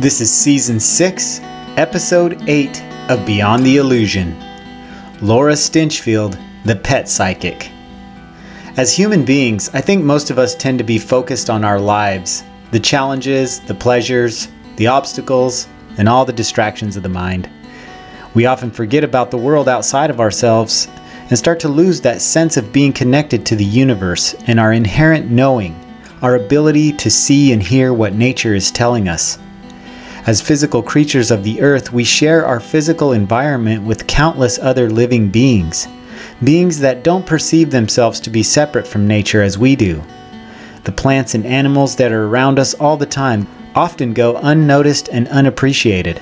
[0.00, 1.40] This is season 6,
[1.76, 4.34] episode 8 of Beyond the Illusion.
[5.20, 7.70] Laura Stinchfield, the pet psychic.
[8.78, 12.44] As human beings, I think most of us tend to be focused on our lives,
[12.70, 15.68] the challenges, the pleasures, the obstacles,
[15.98, 17.50] and all the distractions of the mind.
[18.32, 20.88] We often forget about the world outside of ourselves
[21.28, 25.30] and start to lose that sense of being connected to the universe and our inherent
[25.30, 25.78] knowing,
[26.22, 29.38] our ability to see and hear what nature is telling us.
[30.26, 35.30] As physical creatures of the earth, we share our physical environment with countless other living
[35.30, 35.88] beings,
[36.44, 40.02] beings that don't perceive themselves to be separate from nature as we do.
[40.84, 45.26] The plants and animals that are around us all the time often go unnoticed and
[45.28, 46.20] unappreciated.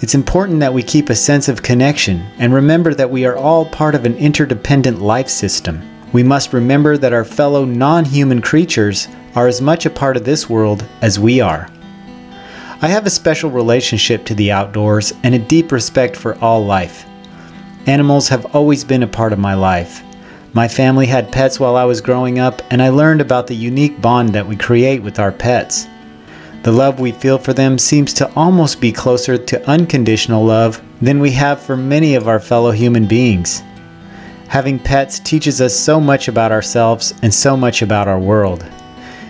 [0.00, 3.66] It's important that we keep a sense of connection and remember that we are all
[3.66, 5.80] part of an interdependent life system.
[6.12, 10.24] We must remember that our fellow non human creatures are as much a part of
[10.24, 11.68] this world as we are.
[12.84, 17.06] I have a special relationship to the outdoors and a deep respect for all life.
[17.86, 20.02] Animals have always been a part of my life.
[20.52, 24.02] My family had pets while I was growing up, and I learned about the unique
[24.02, 25.86] bond that we create with our pets.
[26.64, 31.20] The love we feel for them seems to almost be closer to unconditional love than
[31.20, 33.62] we have for many of our fellow human beings.
[34.48, 38.66] Having pets teaches us so much about ourselves and so much about our world.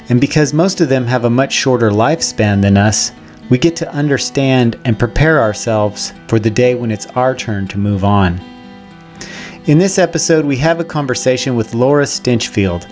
[0.08, 3.12] And because most of them have a much shorter lifespan than us,
[3.52, 7.76] we get to understand and prepare ourselves for the day when it's our turn to
[7.76, 8.40] move on.
[9.66, 12.90] In this episode, we have a conversation with Laura Stinchfield.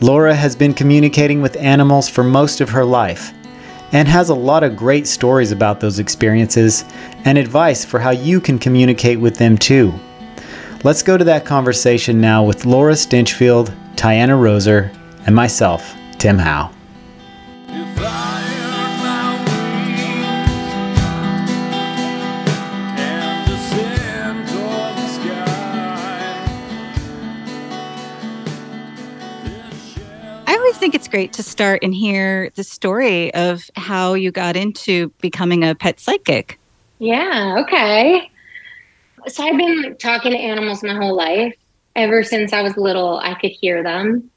[0.00, 3.34] Laura has been communicating with animals for most of her life
[3.92, 6.86] and has a lot of great stories about those experiences
[7.26, 9.92] and advice for how you can communicate with them too.
[10.84, 14.90] Let's go to that conversation now with Laura Stinchfield, Tiana Roser,
[15.26, 16.77] and myself, Tim Howe.
[30.72, 35.64] Think it's great to start and hear the story of how you got into becoming
[35.64, 36.58] a pet psychic.
[36.98, 38.30] Yeah, okay.
[39.26, 41.54] So I've been talking to animals my whole life.
[41.96, 44.30] Ever since I was little, I could hear them.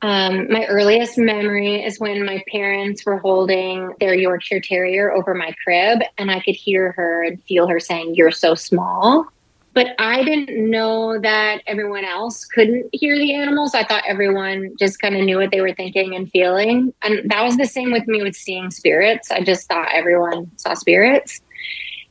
[0.00, 5.52] Um, my earliest memory is when my parents were holding their Yorkshire Terrier over my
[5.64, 9.26] crib, and I could hear her and feel her saying, You're so small.
[9.74, 13.74] But I didn't know that everyone else couldn't hear the animals.
[13.74, 16.92] I thought everyone just kind of knew what they were thinking and feeling.
[17.02, 19.30] And that was the same with me with seeing spirits.
[19.30, 21.40] I just thought everyone saw spirits.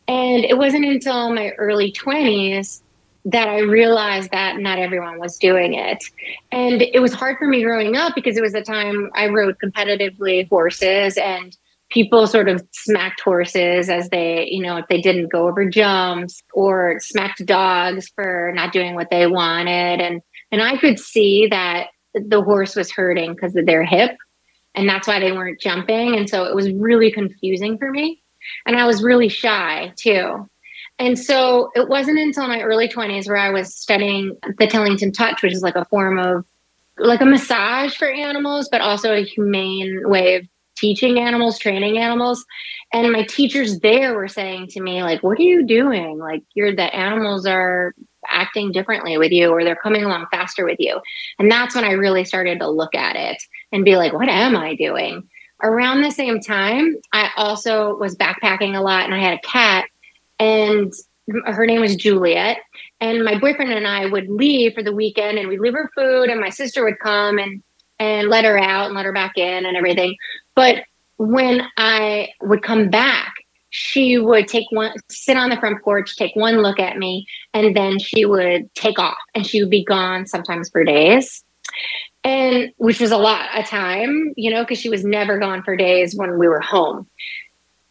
[0.07, 2.81] And it wasn't until my early 20s
[3.25, 6.01] that I realized that not everyone was doing it.
[6.53, 9.57] And it was hard for me growing up because it was a time I rode
[9.61, 11.55] competitively horses and
[11.89, 16.43] people sort of smacked horses as they, you know, if they didn't go over jumps
[16.53, 20.01] or smacked dogs for not doing what they wanted.
[20.01, 20.21] And
[20.51, 24.17] and I could see that the horse was hurting because of their hip.
[24.75, 26.15] And that's why they weren't jumping.
[26.15, 28.21] And so it was really confusing for me.
[28.65, 30.47] And I was really shy too.
[30.99, 35.43] And so it wasn't until my early 20s where I was studying the Tellington Touch,
[35.43, 36.45] which is like a form of
[36.97, 40.47] like a massage for animals, but also a humane way of
[40.77, 42.45] teaching animals, training animals.
[42.93, 46.17] And my teachers there were saying to me, like, what are you doing?
[46.19, 47.93] Like, you're the animals are
[48.27, 50.99] acting differently with you or they're coming along faster with you.
[51.39, 54.55] And that's when I really started to look at it and be like, what am
[54.55, 55.27] I doing?
[55.63, 59.85] Around the same time, I also was backpacking a lot and I had a cat
[60.39, 60.93] and
[61.45, 62.57] her name was Juliet.
[63.01, 66.29] And my boyfriend and I would leave for the weekend and we'd leave her food
[66.29, 67.63] and my sister would come and
[67.99, 70.15] and let her out and let her back in and everything.
[70.57, 70.85] But
[71.17, 73.35] when I would come back,
[73.69, 77.75] she would take one, sit on the front porch, take one look at me, and
[77.75, 81.43] then she would take off and she would be gone sometimes for days.
[82.23, 85.77] And which was a lot of time, you know, because she was never gone for
[85.77, 87.07] days when we were home.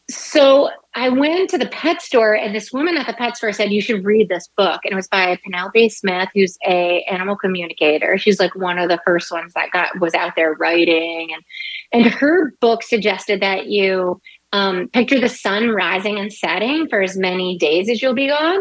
[0.09, 3.73] So I went to the pet store and this woman at the pet store said,
[3.73, 4.81] you should read this book.
[4.85, 8.17] And it was by Penelope Smith, who's a animal communicator.
[8.17, 11.33] She's like one of the first ones that got was out there writing.
[11.35, 11.45] And
[11.93, 14.21] and her book suggested that you
[14.53, 18.61] um, picture the sun rising and setting for as many days as you'll be gone.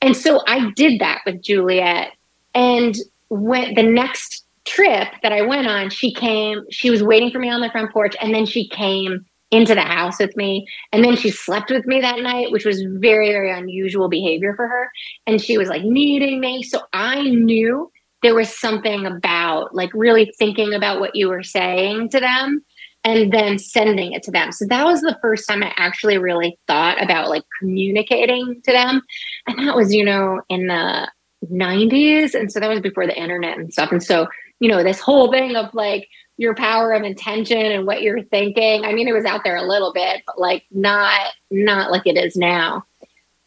[0.00, 2.12] And so I did that with Juliet.
[2.54, 2.96] And
[3.28, 7.50] when the next trip that I went on, she came, she was waiting for me
[7.50, 10.66] on the front porch, and then she came into the house with me.
[10.92, 14.66] And then she slept with me that night, which was very, very unusual behavior for
[14.66, 14.90] her.
[15.26, 16.62] And she was like needing me.
[16.62, 17.90] So I knew
[18.22, 22.64] there was something about like really thinking about what you were saying to them
[23.04, 24.50] and then sending it to them.
[24.50, 29.02] So that was the first time I actually really thought about like communicating to them.
[29.46, 31.08] And that was, you know, in the
[31.44, 32.34] 90s.
[32.34, 33.92] And so that was before the internet and stuff.
[33.92, 34.26] And so,
[34.58, 38.84] you know, this whole thing of like your power of intention and what you're thinking.
[38.84, 42.16] I mean, it was out there a little bit, but like not not like it
[42.16, 42.84] is now.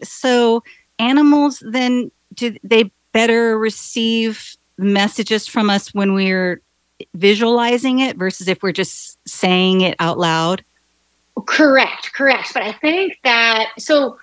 [0.02, 0.64] So
[0.98, 6.62] animals then do they better receive messages from us when we're
[7.14, 10.64] visualizing it versus if we're just saying it out loud?
[11.46, 12.54] Correct, correct.
[12.54, 14.18] But I think that so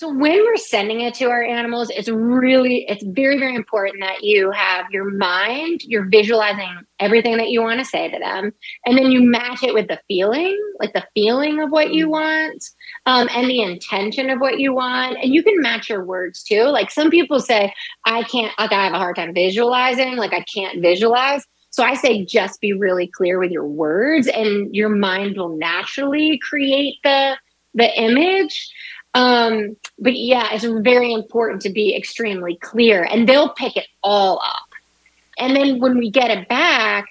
[0.00, 4.24] so when we're sending it to our animals, it's really, it's very, very important that
[4.24, 8.50] you have your mind, you're visualizing everything that you want to say to them,
[8.86, 12.64] and then you match it with the feeling, like the feeling of what you want,
[13.04, 15.18] um, and the intention of what you want.
[15.22, 16.62] And you can match your words too.
[16.62, 17.70] Like some people say,
[18.06, 21.44] I can't, like I have a hard time visualizing, like I can't visualize.
[21.68, 26.40] So I say just be really clear with your words and your mind will naturally
[26.42, 27.36] create the
[27.74, 28.72] the image.
[29.14, 34.40] Um, but yeah, it's very important to be extremely clear and they'll pick it all
[34.40, 34.68] up.
[35.38, 37.06] And then when we get it back,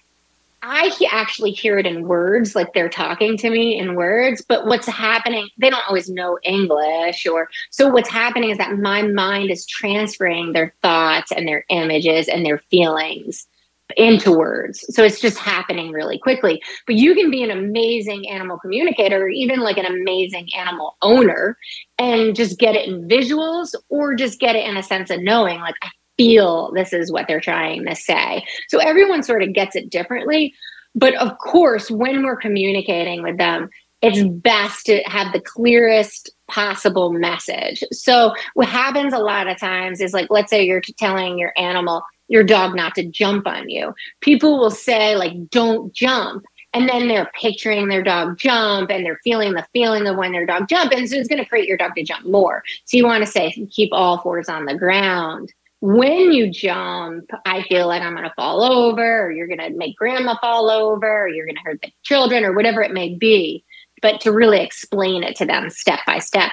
[0.62, 4.44] I actually hear it in words, like they're talking to me in words.
[4.48, 7.26] But what's happening, they don't always know English.
[7.26, 12.28] Or so what's happening is that my mind is transferring their thoughts and their images
[12.28, 13.48] and their feelings
[13.98, 14.86] into words.
[14.90, 16.62] So it's just happening really quickly.
[16.86, 21.58] But you can be an amazing animal communicator, or even like an amazing animal owner,
[21.98, 25.60] and just get it in visuals or just get it in a sense of knowing,
[25.60, 28.46] like, I feel this is what they're trying to say.
[28.68, 30.54] So everyone sort of gets it differently.
[30.96, 33.70] But of course, when we're communicating with them,
[34.02, 37.84] it's best to have the clearest possible message.
[37.92, 42.04] So what happens a lot of times is like, let's say you're telling your animal,
[42.30, 43.94] your dog not to jump on you.
[44.22, 46.46] People will say, like, don't jump.
[46.74, 50.46] And then they're picturing their dog jump and they're feeling the feeling of when their
[50.46, 50.92] dog jump.
[50.92, 52.64] And so it's going to create your dog to jump more.
[52.86, 55.52] So you want to say, keep all fours on the ground.
[55.82, 59.70] When you jump, I feel like I'm going to fall over, or you're going to
[59.72, 63.16] make grandma fall over, or you're going to hurt the children, or whatever it may
[63.16, 63.64] be.
[64.02, 66.52] But to really explain it to them step by step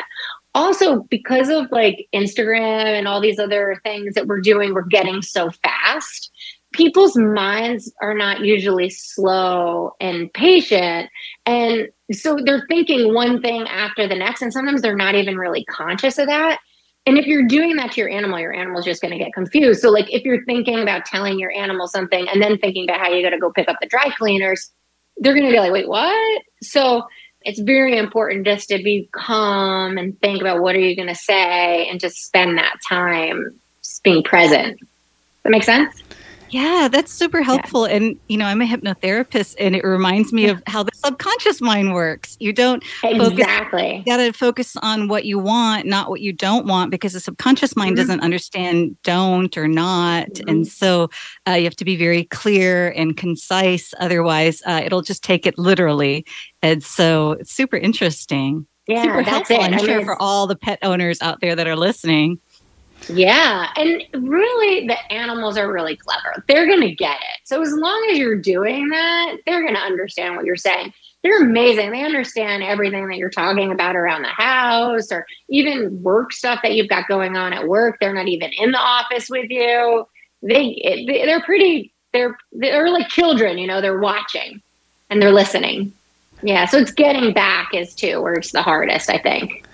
[0.57, 5.21] also because of like Instagram and all these other things that we're doing, we're getting
[5.21, 6.33] so fast.
[6.73, 11.11] People's minds are not usually slow and patient.
[11.45, 14.41] And so they're thinking one thing after the next.
[14.41, 16.59] And sometimes they're not even really conscious of that.
[17.05, 19.81] And if you're doing that to your animal, your animal's just going to get confused.
[19.81, 23.11] So, like, if you're thinking about telling your animal something and then thinking about how
[23.13, 24.73] you got to go pick up the dry cleaners,
[25.19, 26.43] they're going to be like, wait, what?
[26.63, 27.05] So,
[27.47, 31.15] it's very important just to be calm and think about what are you going to
[31.15, 33.61] say and just spend that time
[34.03, 34.81] being present.
[34.81, 34.89] Does
[35.45, 36.03] that make sense?
[36.51, 37.89] Yeah, that's super helpful.
[37.89, 37.97] Yeah.
[37.97, 40.53] And, you know, I'm a hypnotherapist and it reminds me yeah.
[40.53, 42.37] of how the subconscious mind works.
[42.41, 46.91] You don't exactly got to focus on what you want, not what you don't want,
[46.91, 48.03] because the subconscious mind mm-hmm.
[48.03, 50.29] doesn't understand don't or not.
[50.29, 50.49] Mm-hmm.
[50.49, 51.11] And so
[51.49, 53.93] uh, you have to be very clear and concise.
[53.99, 56.25] Otherwise, uh, it'll just take it literally.
[56.63, 58.67] And so it's super interesting.
[58.87, 59.63] Yeah, super that's helpful, it.
[59.63, 62.39] I'm I sure for all the pet owners out there that are listening.
[63.09, 63.69] Yeah.
[63.77, 66.45] And really, the animals are really clever.
[66.49, 67.41] They're going to get it.
[67.45, 70.93] So, as long as you're doing that, they're going to understand what you're saying.
[71.23, 71.91] They're amazing.
[71.91, 76.75] They understand everything that you're talking about around the house or even work stuff that
[76.75, 77.99] you've got going on at work.
[78.01, 80.07] They're not even in the office with you.
[80.43, 84.63] They, they're pretty, they're, they're like children, you know, they're watching
[85.11, 85.93] and they're listening.
[86.43, 86.67] Yeah.
[86.67, 89.65] So, it's getting back is too where it's the hardest, I think.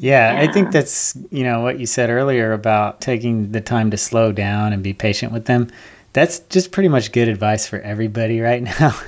[0.00, 3.90] Yeah, yeah, I think that's, you know, what you said earlier about taking the time
[3.90, 5.68] to slow down and be patient with them.
[6.14, 8.98] That's just pretty much good advice for everybody right now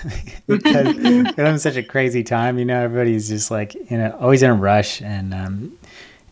[0.47, 0.95] because
[1.37, 2.59] having such a crazy time.
[2.59, 5.01] You know, everybody's just like, you know, always in a rush.
[5.01, 5.79] And, um,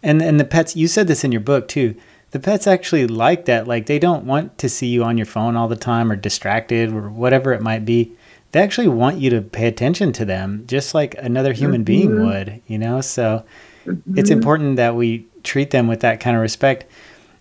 [0.03, 1.97] and, and the pets, you said this in your book too.
[2.33, 3.67] The pets actually like that.
[3.67, 6.93] Like, they don't want to see you on your phone all the time or distracted
[6.93, 8.13] or whatever it might be.
[8.53, 11.85] They actually want you to pay attention to them just like another human mm-hmm.
[11.85, 13.01] being would, you know?
[13.01, 13.47] So,
[13.87, 14.19] Mm-hmm.
[14.19, 16.85] It's important that we treat them with that kind of respect.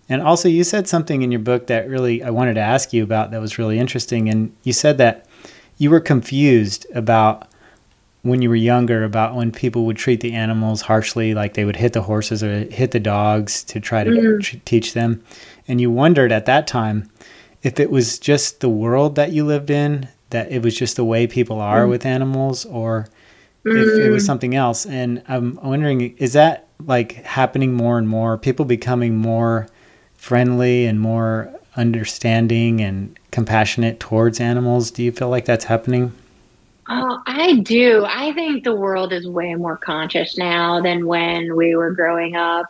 [0.08, 3.04] And also, you said something in your book that really I wanted to ask you
[3.04, 4.28] about that was really interesting.
[4.28, 5.26] And you said that
[5.78, 7.46] you were confused about
[8.22, 11.76] when you were younger about when people would treat the animals harshly, like they would
[11.76, 14.64] hit the horses or hit the dogs to try to mm.
[14.64, 15.22] teach them.
[15.66, 17.08] And you wondered at that time
[17.62, 21.04] if it was just the world that you lived in, that it was just the
[21.04, 21.90] way people are mm.
[21.90, 23.08] with animals, or
[23.64, 23.72] mm.
[23.72, 24.26] if it was mm.
[24.26, 24.86] something else.
[24.86, 28.38] And I'm wondering, is that like happening more and more?
[28.38, 29.68] People becoming more
[30.16, 34.90] friendly and more understanding and compassionate towards animals?
[34.90, 36.12] Do you feel like that's happening?
[36.88, 38.04] Oh, I do.
[38.08, 42.66] I think the world is way more conscious now than when we were growing up.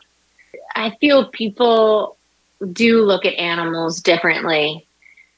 [0.76, 2.16] I feel people
[2.72, 4.86] do look at animals differently.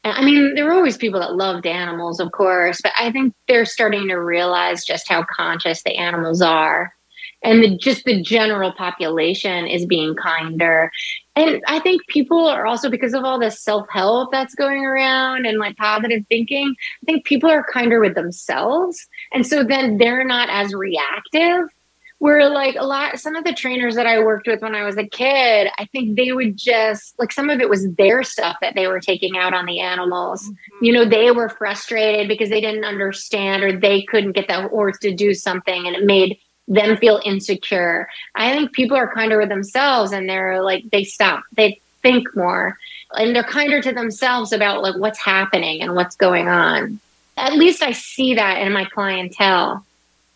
[0.05, 3.65] I mean, there were always people that loved animals, of course, but I think they're
[3.65, 6.93] starting to realize just how conscious the animals are.
[7.45, 10.93] And the, just the general population is being kinder.
[11.35, 15.47] And I think people are also, because of all this self help that's going around
[15.47, 19.09] and like positive thinking, I think people are kinder with themselves.
[19.33, 21.69] And so then they're not as reactive
[22.23, 24.97] where like a lot some of the trainers that I worked with when I was
[24.97, 28.77] a kid, I think they would just like some of it was their stuff that
[28.77, 30.45] they were taking out on the animals.
[30.45, 30.85] Mm-hmm.
[30.85, 35.01] You know, they were frustrated because they didn't understand or they couldn't get the horse
[35.01, 36.39] to do something and it made
[36.69, 38.09] them feel insecure.
[38.37, 41.43] I think people are kinder with themselves and they're like they stop.
[41.57, 42.79] They think more
[43.15, 47.01] and they're kinder to themselves about like what's happening and what's going on.
[47.37, 49.85] At least I see that in my clientele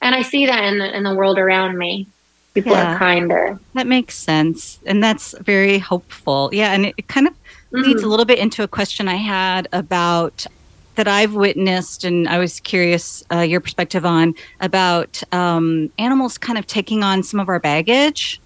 [0.06, 2.06] and I see that in the in the world around me.
[2.54, 3.58] People yeah, are kinder.
[3.74, 6.48] That makes sense, and that's very hopeful.
[6.52, 7.82] Yeah, and it, it kind of mm-hmm.
[7.82, 10.46] leads a little bit into a question I had about
[10.94, 16.58] that I've witnessed, and I was curious uh, your perspective on about um, animals kind
[16.58, 18.40] of taking on some of our baggage.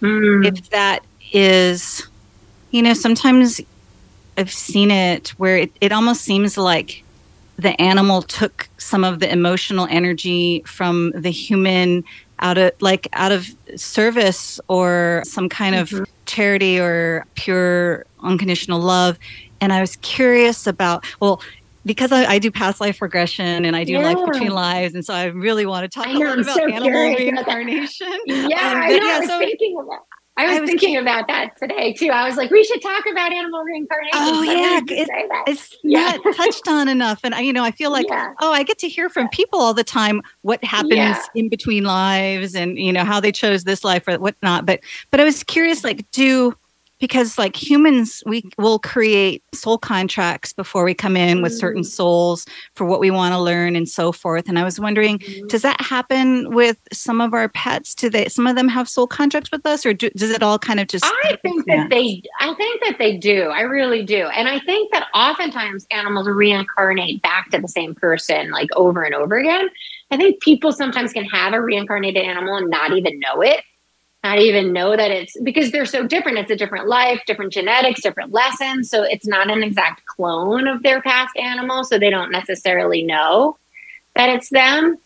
[0.00, 0.46] Mm.
[0.46, 2.06] If that is,
[2.70, 3.60] you know, sometimes
[4.36, 7.02] I've seen it where it, it almost seems like
[7.58, 12.04] the animal took some of the emotional energy from the human
[12.40, 16.02] out of like out of service or some kind mm-hmm.
[16.02, 19.18] of charity or pure unconditional love
[19.60, 21.42] and i was curious about well
[21.88, 24.12] because I, I do past life regression and I do yeah.
[24.12, 28.18] life between lives, and so I really want to talk know, about so animal reincarnation.
[28.26, 28.96] yeah, um, I know.
[28.96, 30.06] Yeah, I was so, thinking about.
[30.38, 32.10] I was, I was thinking about that today too.
[32.10, 34.10] I was like, we should talk about animal reincarnation.
[34.14, 35.10] Oh yeah, it's,
[35.48, 36.16] it's yeah.
[36.24, 38.32] not touched on enough, and I, you know, I feel like yeah.
[38.40, 41.24] oh, I get to hear from people all the time what happens yeah.
[41.34, 44.64] in between lives, and you know how they chose this life or whatnot.
[44.64, 44.80] But
[45.10, 46.54] but I was curious, like, do
[46.98, 51.86] because like humans we will create soul contracts before we come in with certain mm.
[51.86, 54.48] souls for what we want to learn and so forth.
[54.48, 55.46] And i was wondering mm-hmm.
[55.46, 57.94] does that happen with some of our pets?
[57.94, 60.58] Do they some of them have soul contracts with us or do, does it all
[60.58, 63.44] kind of just i think that they i think that they do.
[63.44, 64.26] I really do.
[64.26, 69.14] And i think that oftentimes animals reincarnate back to the same person like over and
[69.14, 69.68] over again.
[70.10, 73.62] I think people sometimes can have a reincarnated animal and not even know it
[74.24, 76.38] not even know that it's because they're so different.
[76.38, 78.90] It's a different life, different genetics, different lessons.
[78.90, 81.84] So it's not an exact clone of their past animal.
[81.84, 83.56] So they don't necessarily know
[84.16, 84.98] that it's them.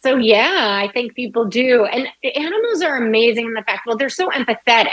[0.00, 1.84] So yeah, I think people do.
[1.84, 4.92] And animals are amazing in the fact, well, they're so empathetic,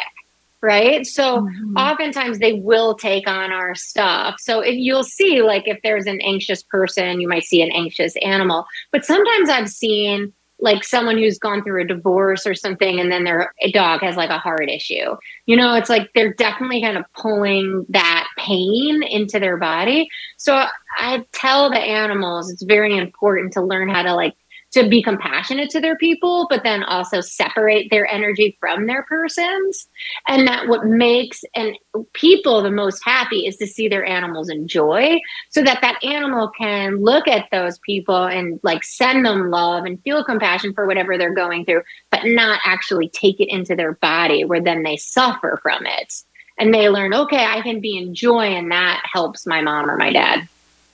[0.61, 1.05] right?
[1.05, 1.77] So mm-hmm.
[1.77, 4.35] oftentimes they will take on our stuff.
[4.39, 8.15] So if you'll see, like if there's an anxious person, you might see an anxious
[8.21, 8.65] animal.
[8.91, 13.23] But sometimes I've seen like someone who's gone through a divorce or something and then
[13.23, 15.15] their dog has like a heart issue.
[15.45, 20.07] You know it's like they're definitely kind of pulling that pain into their body.
[20.37, 20.65] So
[20.97, 24.35] i tell the animals it's very important to learn how to like
[24.71, 29.87] to be compassionate to their people, but then also separate their energy from their persons.
[30.27, 31.77] And that what makes and
[32.13, 37.01] people the most happy is to see their animals enjoy so that that animal can
[37.01, 41.35] look at those people and like send them love and feel compassion for whatever they're
[41.35, 45.85] going through, but not actually take it into their body where then they suffer from
[45.85, 46.23] it.
[46.57, 49.97] And they learn, okay, I can be in joy and that helps my mom or
[49.97, 50.47] my dad.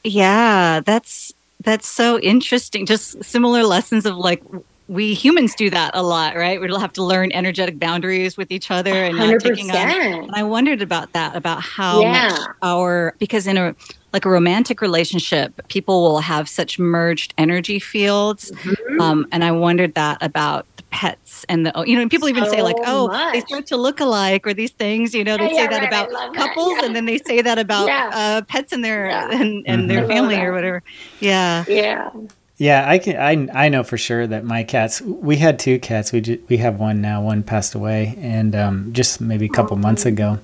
[0.04, 2.86] Yeah, that's that's so interesting.
[2.86, 4.44] Just similar lessons of like
[4.88, 6.62] we humans do that a lot, right?
[6.62, 9.32] We'll have to learn energetic boundaries with each other and 100%.
[9.32, 9.78] not taking on.
[9.78, 12.30] And I wondered about that, about how yeah.
[12.30, 13.76] much our because in a
[14.14, 19.02] like a romantic relationship, people will have such merged energy fields, mm-hmm.
[19.02, 22.62] um, and I wondered that about pets and the you know people even so say
[22.62, 23.34] like oh much.
[23.34, 25.80] they start to look alike or these things you know they yeah, say yeah, that
[25.82, 26.80] right, about couples that.
[26.80, 26.86] Yeah.
[26.86, 29.88] and then they say that about uh, pets and their and, and mm-hmm.
[29.88, 30.84] their family or whatever
[31.20, 32.10] yeah yeah
[32.58, 36.12] yeah i can i i know for sure that my cats we had two cats
[36.12, 39.78] we just, we have one now one passed away and um, just maybe a couple
[39.78, 39.80] oh.
[39.80, 40.40] months ago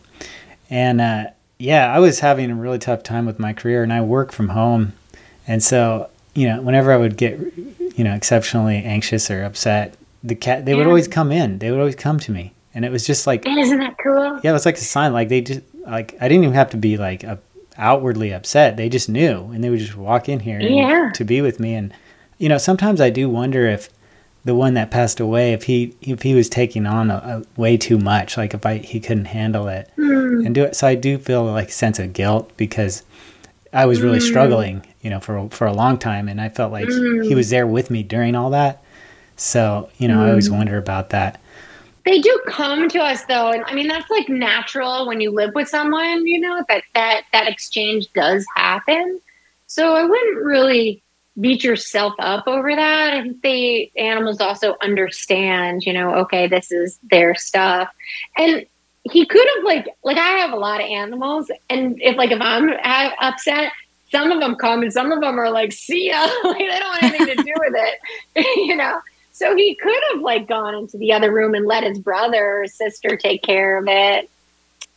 [0.70, 1.26] and uh,
[1.58, 4.50] yeah i was having a really tough time with my career and i work from
[4.50, 4.94] home
[5.48, 7.40] and so you know whenever i would get
[7.96, 10.78] you know exceptionally anxious or upset the cat they yeah.
[10.78, 11.60] would always come in.
[11.60, 14.40] They would always come to me, and it was just like isn't that cool?
[14.44, 15.14] Yeah, it was like a sign.
[15.14, 17.40] Like they just like I didn't even have to be like a,
[17.78, 18.78] outwardly upset.
[18.78, 21.12] They just knew, and they would just walk in here yeah.
[21.14, 21.74] to be with me.
[21.76, 21.94] And
[22.38, 23.90] you know, sometimes I do wonder if
[24.46, 27.16] the one that passed away, if he if he was taking on a,
[27.58, 30.46] a way too much, like if I he couldn't handle it mm.
[30.46, 30.76] and do it.
[30.76, 33.04] So I do feel like a sense of guilt because
[33.72, 34.28] I was really mm.
[34.28, 37.26] struggling, you know, for for a long time, and I felt like Mm.
[37.26, 38.83] he was there with me during all that.
[39.44, 40.58] So you know, I always Mm.
[40.58, 41.40] wonder about that.
[42.06, 45.54] They do come to us though, and I mean that's like natural when you live
[45.54, 49.20] with someone, you know, that that that exchange does happen.
[49.68, 51.04] So I wouldn't really
[51.40, 53.14] beat yourself up over that.
[53.14, 57.90] I think the animals also understand, you know, okay, this is their stuff.
[58.38, 58.66] And
[59.04, 62.40] he could have like like I have a lot of animals, and if like if
[62.42, 62.70] I'm
[63.20, 63.74] upset,
[64.10, 66.88] some of them come and some of them are like, "See ya," like they don't
[66.88, 69.02] want anything to do with it, you know.
[69.34, 72.68] So he could have like gone into the other room and let his brother or
[72.68, 74.30] sister take care of it.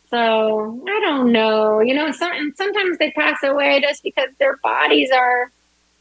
[0.09, 2.11] So I don't know, you know.
[2.11, 5.51] Some, and sometimes they pass away just because their bodies are,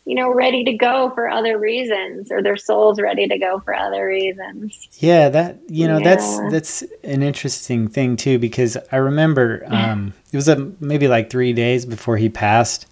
[0.04, 3.74] you know, ready to go for other reasons, or their souls ready to go for
[3.74, 4.86] other reasons.
[4.98, 10.36] Yeah, that you know that's that's an interesting thing too because I remember um, it
[10.36, 12.86] was a, maybe like three days before he passed,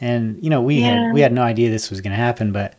[0.00, 1.06] and you know we Yeah.
[1.06, 2.74] had we had no idea this was going to happen, but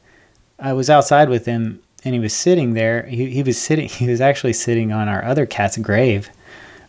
[0.59, 3.03] I was outside with him and he was sitting there.
[3.03, 3.87] He he was sitting.
[4.03, 6.29] He was actually sitting on our other cat's grave,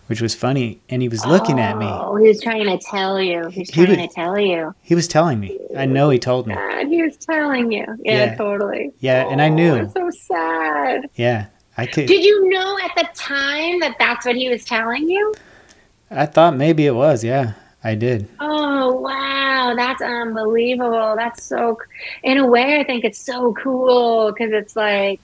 [0.06, 1.86] which was funny, and he was looking at me.
[1.88, 3.46] Oh, he was trying to tell you.
[3.48, 4.74] He's He trying was- to tell you.
[4.82, 5.58] He was telling me.
[5.76, 6.54] I know he told me.
[6.54, 7.84] God, he was telling you.
[8.02, 8.34] Yeah, Yeah.
[8.36, 8.92] totally.
[9.00, 9.74] Yeah, and I Oh, knew.
[9.76, 11.08] It's so sad.
[11.16, 12.06] Yeah, I could.
[12.06, 15.34] Did you know at the time that that's what he was telling you?
[16.10, 17.24] I thought maybe it was.
[17.24, 17.52] Yeah,
[17.84, 18.26] I did.
[18.40, 21.14] Oh wow, that's unbelievable.
[21.16, 21.78] That's so.
[22.22, 25.20] In a way, I think it's so cool because it's like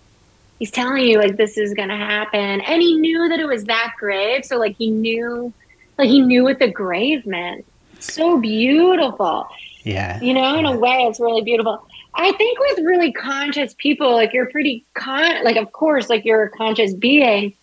[0.59, 3.95] he's telling you like this is gonna happen, and he knew that it was that
[3.99, 4.45] grave.
[4.45, 5.53] So like he knew,
[5.97, 7.65] like he knew what the grave meant.
[7.95, 9.49] It's so beautiful.
[9.83, 10.21] Yeah.
[10.21, 11.83] You know, in a way, it's really beautiful.
[12.15, 16.45] I think with really conscious people, like you're pretty con, like of course, like you're
[16.45, 17.55] a conscious being.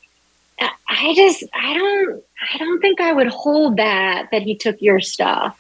[0.59, 2.23] I- just, I don't,
[2.53, 5.59] I don't think I would hold that that he took your stuff.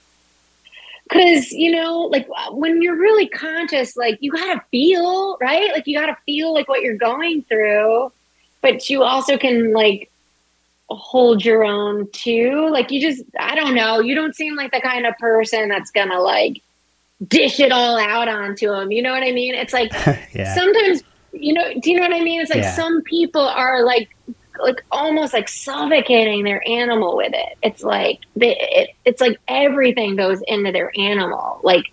[1.11, 5.71] Cause you know, like when you're really conscious, like you gotta feel, right?
[5.71, 8.11] Like you gotta feel like what you're going through,
[8.61, 10.11] but you also can like
[10.89, 12.67] hold your own too.
[12.69, 15.91] Like you just, I don't know, you don't seem like the kind of person that's
[15.91, 16.61] gonna like
[17.25, 18.91] dish it all out onto him.
[18.91, 19.55] You know what I mean?
[19.55, 19.91] It's like
[20.33, 20.53] yeah.
[20.55, 22.41] sometimes, you know, do you know what I mean?
[22.41, 22.75] It's like Yeah.
[22.75, 24.09] some people are like,
[24.61, 27.57] like almost like suffocating their animal with it.
[27.63, 31.59] It's like they, it, it's like everything goes into their animal.
[31.63, 31.85] Like,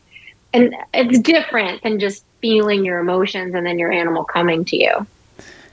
[0.53, 5.07] and it's different than just feeling your emotions and then your animal coming to you.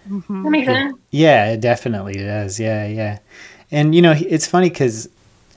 [0.09, 0.43] Mhm.
[0.43, 0.97] That makes sense.
[1.11, 2.59] Yeah, it definitely does.
[2.59, 3.19] Yeah, yeah.
[3.71, 5.07] And you know, it's funny because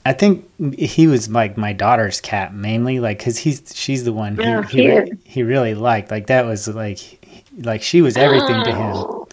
[0.05, 0.47] I think
[0.79, 4.63] he was like my daughter's cat mainly, like because he's she's the one he Oh,
[4.63, 6.11] he, re- he really liked.
[6.11, 7.25] Like that was like
[7.63, 9.24] like she was everything to him.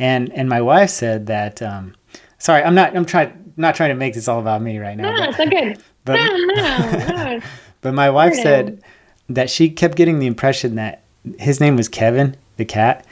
[0.00, 1.60] And and my wife said that.
[1.62, 1.94] Um,
[2.38, 5.10] sorry, I'm not I'm trying not trying to make this all about me right now.
[5.12, 5.78] No, but- it's not good.
[6.06, 7.40] but, no, no, no.
[7.82, 8.42] But my wife Weirdo.
[8.42, 8.82] said
[9.28, 11.02] that she kept getting the impression that
[11.38, 13.06] his name was Kevin, the cat,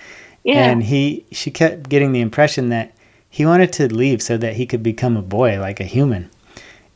[0.44, 0.64] Yeah.
[0.70, 2.92] and he she kept getting the impression that
[3.31, 6.31] he wanted to leave so that he could become a boy like a human.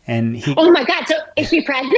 [0.07, 1.05] And he oh my God.
[1.07, 1.97] So is she pregnant?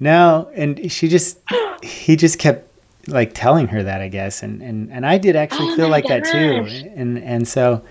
[0.00, 1.38] no, and she just
[1.82, 2.66] he just kept
[3.10, 5.92] like telling her that I guess, and and and I did actually Oh feel my
[5.98, 7.82] like that too, and and so,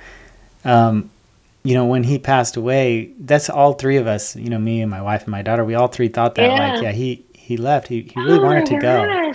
[0.65, 1.09] um,
[1.63, 4.89] you know, when he passed away, that's all three of us, you know, me and
[4.89, 6.89] my wife and my daughter, we all three thought that like, Yeah.
[6.89, 9.33] yeah, he he left, he he really Oh wanted my to go,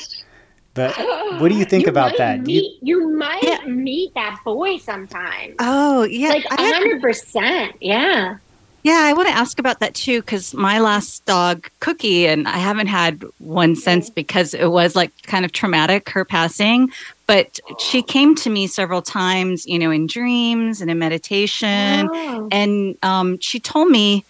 [0.75, 0.97] but
[1.41, 2.45] what do you think about that?
[2.45, 3.67] Do you- you, might Yeah.
[3.67, 5.55] meet that boy sometime.
[5.59, 6.29] Oh, yeah.
[6.29, 7.77] like I hundred percent.
[7.81, 8.37] Yeah.
[8.85, 12.59] Yeah, I want to ask about that too because my last dog, Cookie, and I
[12.59, 16.93] haven't had one since because it was like kind of traumatic, her passing.
[17.27, 22.11] But she came to me several times, you know, in dreams and in meditation.
[22.13, 22.49] Oh.
[22.53, 24.23] And um, she told me,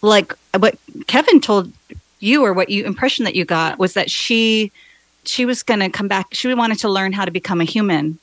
[0.00, 1.70] like, what Kevin told
[2.20, 4.72] you or what you impression that you got was that she
[5.24, 6.28] she was going to come back.
[6.32, 8.18] She wanted to learn how to become a human.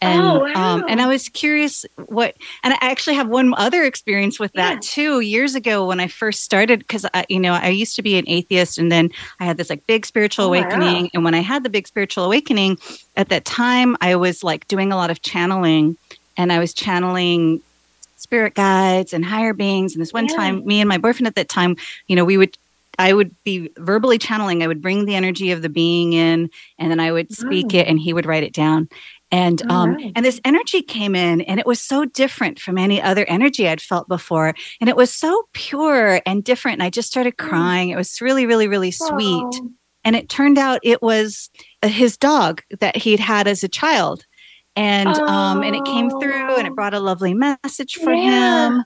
[0.00, 1.00] And Oh, um, and.
[1.00, 4.80] I was curious what, and I actually have one other experience with that Yeah.
[4.80, 5.20] too.
[5.20, 8.28] Years ago, when I first started, because I, you know, I used to be an
[8.28, 10.58] atheist, and then I had this like big spiritual Oh, wow.
[10.60, 11.10] awakening.
[11.14, 12.78] And when I had the big spiritual awakening,
[13.16, 15.96] at that time, I was like doing a lot of channeling,
[16.36, 17.62] and I was channeling
[18.16, 19.94] spirit guides and higher beings.
[19.94, 20.36] And this one Yeah.
[20.36, 22.56] time, me and my boyfriend at that time, you know, we would.
[23.00, 24.60] I would be verbally channeling.
[24.60, 27.78] I would bring the energy of the being in, and then I would speak Oh.
[27.78, 28.88] it, and he would write it down.
[29.30, 30.12] And Oh, um, nice.
[30.16, 33.82] and this energy came in, and it was so different from any other energy I'd
[33.82, 36.76] felt before, and it was so pure and different.
[36.76, 37.48] And I just started Mm.
[37.48, 37.88] crying.
[37.90, 39.44] It was really, really, really sweet.
[39.46, 39.70] Oh.
[40.04, 41.50] And it turned out it was
[41.82, 44.24] uh, his dog that he'd had as a child,
[44.76, 48.68] and um, and it came through, and it brought a lovely message for Yeah.
[48.68, 48.84] him.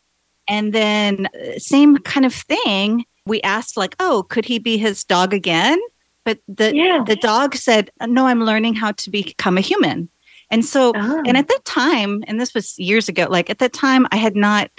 [0.49, 3.05] And then uh, same kind of thing.
[3.27, 5.79] We asked like, oh, could he be his dog again?
[6.25, 7.03] but the Yeah.
[7.05, 10.09] the dog said, "No, I'm learning how to become a human."
[10.53, 11.23] And so, Oh.
[11.27, 14.37] and at that time, and this was years ago, like at that time, I had
[14.37, 14.71] not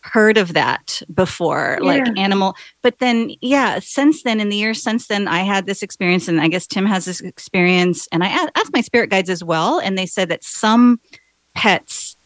[0.00, 2.56] heard of that before, like animal.
[2.82, 6.40] But then, yeah, since then, in the years since then, I had this experience, and
[6.40, 8.08] I guess Tim has this experience.
[8.10, 10.98] And I asked my spirit guides as well, and they said that some
[11.54, 12.16] pets,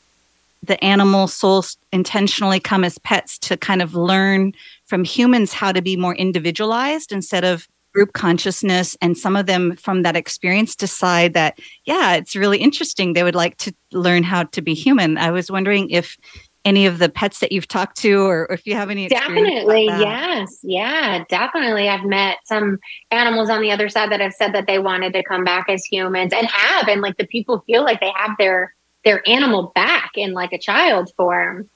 [0.62, 4.52] the animal souls intentionally come as pets to kind of learn
[4.86, 9.76] from humans how to be more individualized instead of group consciousness and some of them
[9.76, 14.42] from that experience decide that yeah it's really interesting they would like to learn how
[14.44, 16.16] to be human i was wondering if
[16.64, 20.58] any of the pets that you've talked to or if you have any Definitely, yes.
[20.62, 21.88] Yeah, definitely.
[21.88, 22.78] I've met some
[23.10, 25.84] animals on the other side that have said that they wanted to come back as
[25.84, 28.74] humans and have and like the people feel like they have their
[29.04, 31.68] their animal back in like a child form.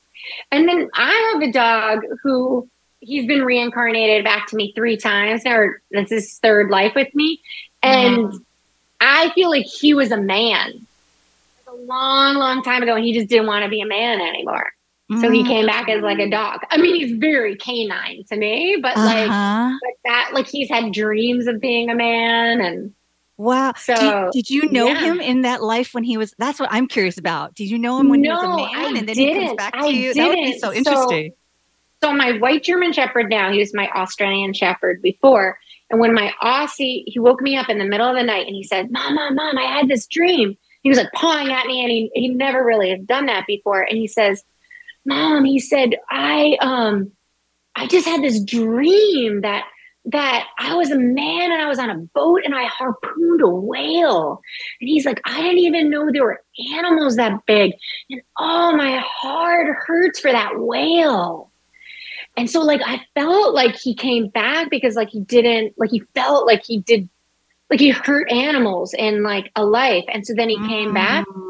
[0.52, 2.68] And then I have a dog who
[3.00, 6.92] he's been reincarnated back to me 3 times now or this is his third life
[6.94, 7.40] with me
[7.82, 8.32] and
[9.00, 10.87] I feel like he was a man
[11.68, 14.72] a long long time ago and he just didn't want to be a man anymore.
[15.20, 15.46] So he Mm.
[15.46, 16.61] came back as like a dog.
[16.70, 19.78] I mean, he's very canine to me, but like, Uh-huh.
[19.80, 22.92] but that, like, he's had dreams of being a man, and
[23.37, 24.98] wow So, did you know yeah.
[24.98, 28.00] him in that life when he was that's what i'm curious about did you know
[28.00, 30.14] him when he was a man I and then he comes back to I you
[30.14, 31.37] that would be so So- interesting so
[32.02, 35.59] my white German Shepherd now, he was my Australian Shepherd before,
[35.90, 38.56] and when my Aussie, he woke me up in the middle of the night and
[38.56, 41.82] he said, "Mom, mom, mom, I had this dream." He was like pawing at me,
[41.82, 44.42] and he he never really had done that before, and he says,
[45.04, 47.12] "Mom," he said, "I um,
[47.74, 49.64] I just had this dream that."
[50.09, 53.48] that I was a man and I was on a boat and I harpooned a
[53.48, 54.40] whale.
[54.80, 56.44] And he's like, I didn't even know there were
[56.76, 57.72] animals that big.
[58.09, 61.50] And oh, my heart hurts for that whale.
[62.37, 66.01] And so, like, I felt like he came back because, like, he didn't, like, he
[66.14, 67.09] felt like he did,
[67.70, 70.05] like, he hurt animals in, like, a life.
[70.09, 71.27] And so then he came back.
[71.27, 71.46] Mm.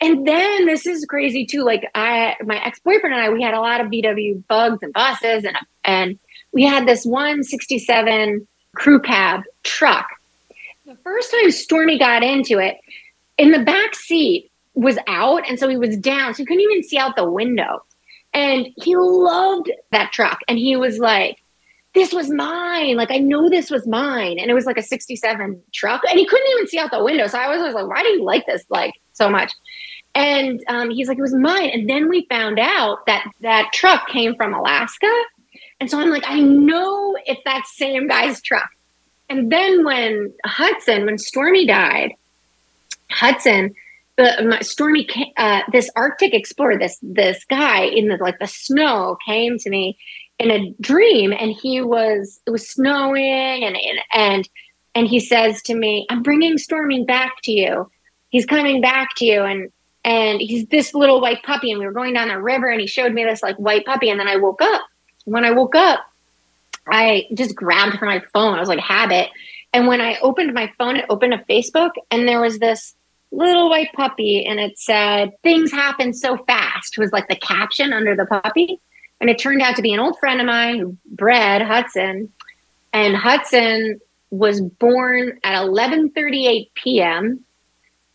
[0.00, 1.62] And then this is crazy too.
[1.62, 4.92] Like I, my ex boyfriend and I, we had a lot of VW bugs and
[4.92, 6.18] buses, and and
[6.52, 10.08] we had this one '67 crew cab truck.
[10.86, 12.78] The first time Stormy got into it,
[13.38, 16.82] in the back seat was out, and so he was down, so he couldn't even
[16.82, 17.82] see out the window.
[18.36, 21.42] And he loved that truck, and he was like,
[21.94, 22.96] "This was mine.
[22.96, 26.26] Like I know this was mine." And it was like a '67 truck, and he
[26.26, 27.26] couldn't even see out the window.
[27.26, 29.52] So I was always like, "Why do you like this like so much?"
[30.16, 31.68] And um, he's like, it was mine.
[31.68, 35.12] And then we found out that that truck came from Alaska.
[35.78, 38.70] And so I'm like, I know it's that same guy's truck.
[39.28, 42.12] And then when Hudson, when Stormy died,
[43.10, 43.74] Hudson,
[44.16, 49.16] the my, Stormy, uh, this Arctic explorer, this this guy in the like the snow
[49.26, 49.98] came to me
[50.38, 54.48] in a dream, and he was it was snowing, and and and
[54.94, 57.90] and he says to me, "I'm bringing Stormy back to you.
[58.30, 59.70] He's coming back to you." And
[60.06, 62.86] and he's this little white puppy and we were going down the river and he
[62.86, 64.82] showed me this like white puppy and then i woke up
[65.24, 66.00] when i woke up
[66.86, 69.28] i just grabbed for my phone i was like habit
[69.74, 72.94] and when i opened my phone it opened a facebook and there was this
[73.32, 78.14] little white puppy and it said things happen so fast was like the caption under
[78.16, 78.80] the puppy
[79.20, 82.32] and it turned out to be an old friend of mine who bred hudson
[82.92, 87.44] and hudson was born at 11:38 p.m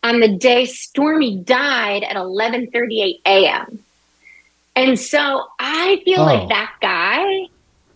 [0.02, 3.78] on the day Stormy died at 11:38 a.m.
[4.74, 6.24] And so I feel Oh.
[6.24, 7.46] like that guy,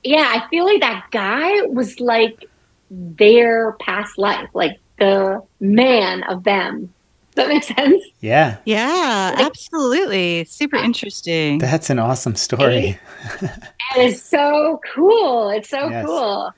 [0.05, 2.45] yeah, I feel like that guy was like
[2.91, 6.93] their past life, like the man of them.
[7.37, 8.03] Does that makes sense?
[8.21, 10.45] Yeah, Yeah, Like- absolutely.
[10.47, 11.59] Super interesting.
[11.59, 12.99] that's an awesome story.
[13.41, 13.51] And
[13.97, 15.51] it's so cool.
[15.51, 16.05] It's so Yes.
[16.07, 16.51] cool.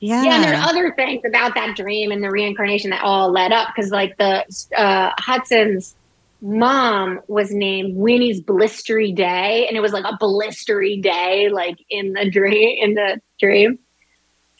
[0.00, 0.22] Yeah.
[0.22, 3.50] Yeah, and there are other things about that dream and the reincarnation that all led
[3.52, 4.44] up because, like, the
[4.76, 5.96] uh, Hudson's
[6.40, 12.12] mom was named Winnie's Blistery Day, and it was like a blistery day, like in
[12.12, 12.78] the dream.
[12.80, 13.78] In the dream,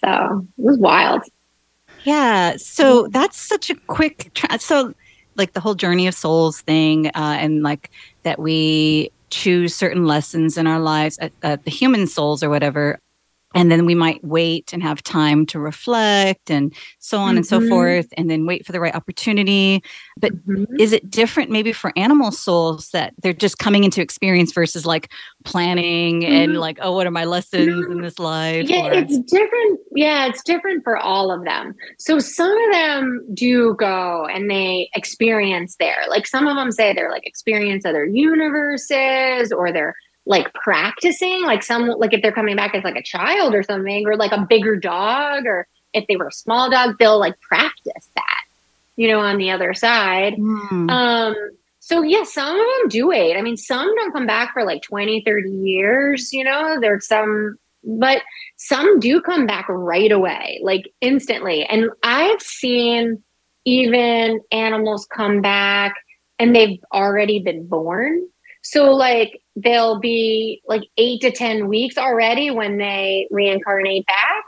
[0.04, 1.22] so it was wild.
[2.02, 2.56] Yeah.
[2.56, 4.30] So that's such a quick.
[4.34, 4.92] Tra- so,
[5.38, 7.90] like the whole journey of souls thing, uh, and like
[8.24, 12.98] that we choose certain lessons in our lives, uh, uh, the human souls or whatever.
[13.54, 17.60] And then we might wait and have time to reflect and so on and so
[17.60, 17.68] Mhm.
[17.68, 19.82] forth, and then wait for the right opportunity.
[20.20, 20.66] But Mhm.
[20.78, 25.08] is it different maybe for animal souls that they're just coming into experience versus like
[25.44, 26.58] planning and Mhm.
[26.60, 28.68] like, oh, what are my lessons in this life?
[28.68, 29.80] Yeah, or- it's different.
[29.94, 31.74] Yeah, it's different for all of them.
[31.98, 36.04] So some of them do go and they experience there.
[36.10, 39.94] Like some of them say they're like experience other universes or they're
[40.28, 41.42] like practicing.
[41.42, 44.32] Like some like if they're coming back as like a child or something or like
[44.32, 48.42] a bigger dog or if they were a small dog, they'll like practice that,
[48.94, 50.34] you know, on the other side.
[50.34, 50.90] Mm.
[50.90, 51.34] Um,
[51.80, 53.36] so yeah, some of them do wait.
[53.36, 57.56] I mean, some don't come back for like 20, 30 years, you know, there's some,
[57.82, 58.20] but
[58.56, 61.64] some do come back right away, like instantly.
[61.64, 63.22] And I've seen
[63.64, 65.94] even animals come back
[66.38, 68.28] and they've already been born.
[68.70, 74.44] So like they'll be like eight to 10 weeks already when they reincarnate back.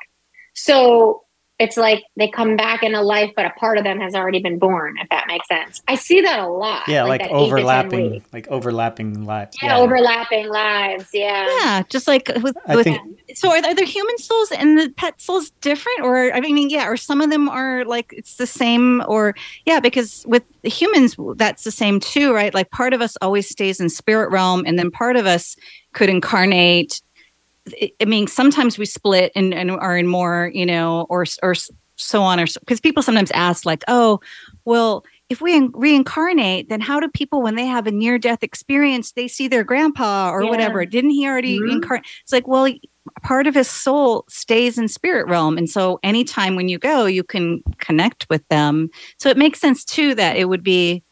[0.54, 1.22] So
[1.60, 4.40] it's like they come back in a life, but a part of them has already
[4.40, 5.82] been born, if that makes sense.
[5.86, 6.88] I see that a lot.
[6.88, 9.58] Yeah, like, like overlapping, like overlapping lives.
[9.62, 11.10] Yeah, yeah, overlapping lives.
[11.12, 11.46] Yeah.
[11.60, 15.20] Yeah, just like with, with think, so are, are there human souls and the pet
[15.20, 16.00] souls different?
[16.00, 19.34] Or, I mean, yeah, or some of them are like it's the same, or
[19.66, 22.54] yeah, because with humans, that's the same too, right?
[22.54, 25.56] Like part of us always stays in spirit realm, and then part of us
[25.92, 27.02] could incarnate
[28.00, 31.54] I mean, sometimes we split and, and are in more, you know, or or
[31.96, 34.20] so on, or because people sometimes ask, like, oh,
[34.64, 39.12] well, if we reincarnate, then how do people, when they have a near death experience,
[39.12, 40.50] they see their grandpa or yeah.
[40.50, 40.84] whatever?
[40.84, 41.70] Didn't he already mm-hmm.
[41.70, 42.06] incarnate?
[42.22, 42.72] It's like, well,
[43.22, 47.22] part of his soul stays in spirit realm, and so anytime when you go, you
[47.22, 48.90] can connect with them.
[49.18, 51.02] So it makes sense too that it would be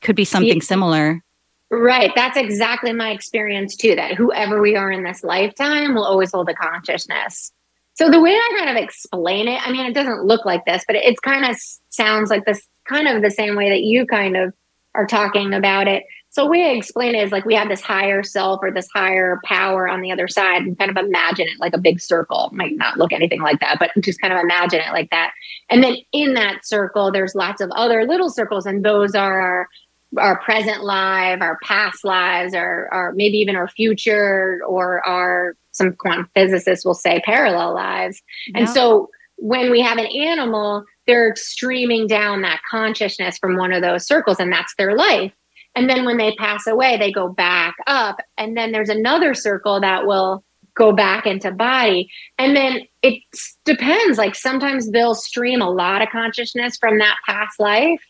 [0.00, 0.62] could be something yeah.
[0.62, 1.22] similar.
[1.70, 2.10] Right.
[2.16, 6.48] That's exactly my experience too, that whoever we are in this lifetime will always hold
[6.48, 7.52] a consciousness.
[7.94, 10.84] So the way I kind of explain it, I mean, it doesn't look like this,
[10.86, 11.56] but it kind of
[11.90, 14.52] sounds like this kind of the same way that you kind of
[14.94, 16.04] are talking about it.
[16.30, 19.88] So we explain it is like we have this higher self or this higher power
[19.88, 22.50] on the other side and kind of imagine it like a big circle.
[22.52, 25.32] Might not look anything like that, but just kind of imagine it like that.
[25.68, 29.68] And then in that circle, there's lots of other little circles, and those are our
[30.16, 35.92] our present life, our past lives, or, or maybe even our future, or our some
[35.94, 38.20] quantum physicists will say parallel lives.
[38.48, 38.60] Yeah.
[38.60, 43.82] And so when we have an animal, they're streaming down that consciousness from one of
[43.82, 45.32] those circles, and that's their life.
[45.74, 48.16] And then when they pass away, they go back up.
[48.36, 50.44] And then there's another circle that will
[50.74, 52.10] go back into body.
[52.38, 53.22] And then it
[53.64, 54.18] depends.
[54.18, 58.00] Like sometimes they'll stream a lot of consciousness from that past life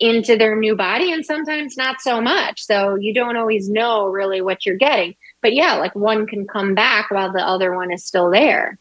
[0.00, 2.64] into their new body and sometimes not so much.
[2.64, 5.14] So you don't always know really what you're getting.
[5.42, 8.78] But yeah, like one can come back while the other one is still there.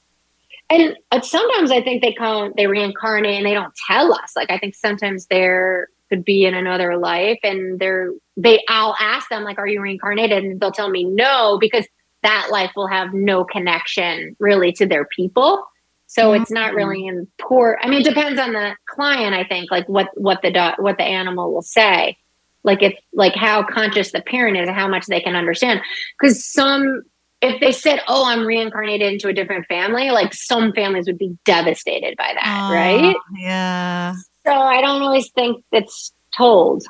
[0.69, 4.35] And uh, sometimes I think they come, they reincarnate and they don't tell us.
[4.35, 9.29] Like I think sometimes there could be in another life and they're, they, I'll ask
[9.29, 10.43] them like, are you reincarnated?
[10.43, 11.85] And they'll tell me no, because
[12.23, 15.63] that life will have no connection really to their people.
[16.07, 16.41] So mm-hmm.
[16.41, 17.85] it's not really important.
[17.85, 19.35] I mean, it depends on the client.
[19.35, 22.17] I think like what what the do- what the animal will say,
[22.63, 25.81] like if like how conscious the parent is, and how much they can understand.
[26.17, 27.03] Because some,
[27.41, 31.37] if they said, "Oh, I'm reincarnated into a different family," like some families would be
[31.43, 33.15] devastated by that, right?
[33.37, 34.15] Yeah.
[34.45, 36.85] So I don't always think it's told.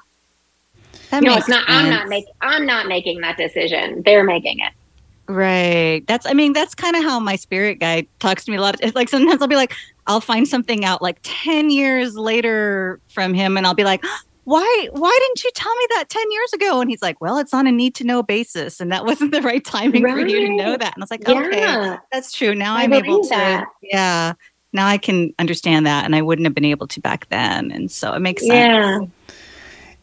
[1.09, 1.65] That no, it's not.
[1.65, 1.69] Sense.
[1.69, 2.33] I'm not making.
[2.41, 4.03] I'm not making that decision.
[4.05, 4.73] They're making it.
[5.27, 6.05] Right.
[6.07, 8.75] That's I mean, that's kind of how my spirit guide talks to me a lot.
[8.81, 9.73] It's like sometimes I'll be like,
[10.07, 14.03] I'll find something out like 10 years later from him and I'll be like,
[14.45, 16.79] why why didn't you tell me that 10 years ago?
[16.79, 18.79] And he's like, Well, it's on a need to know basis.
[18.79, 20.13] And that wasn't the right timing right.
[20.13, 20.93] for you to know that.
[20.95, 21.97] And I was like, Okay, yeah.
[22.11, 22.55] that's true.
[22.55, 23.65] Now I am able to that.
[23.81, 24.33] yeah.
[24.71, 26.05] Now I can understand that.
[26.05, 27.71] And I wouldn't have been able to back then.
[27.71, 28.51] And so it makes sense.
[28.53, 29.35] Yeah.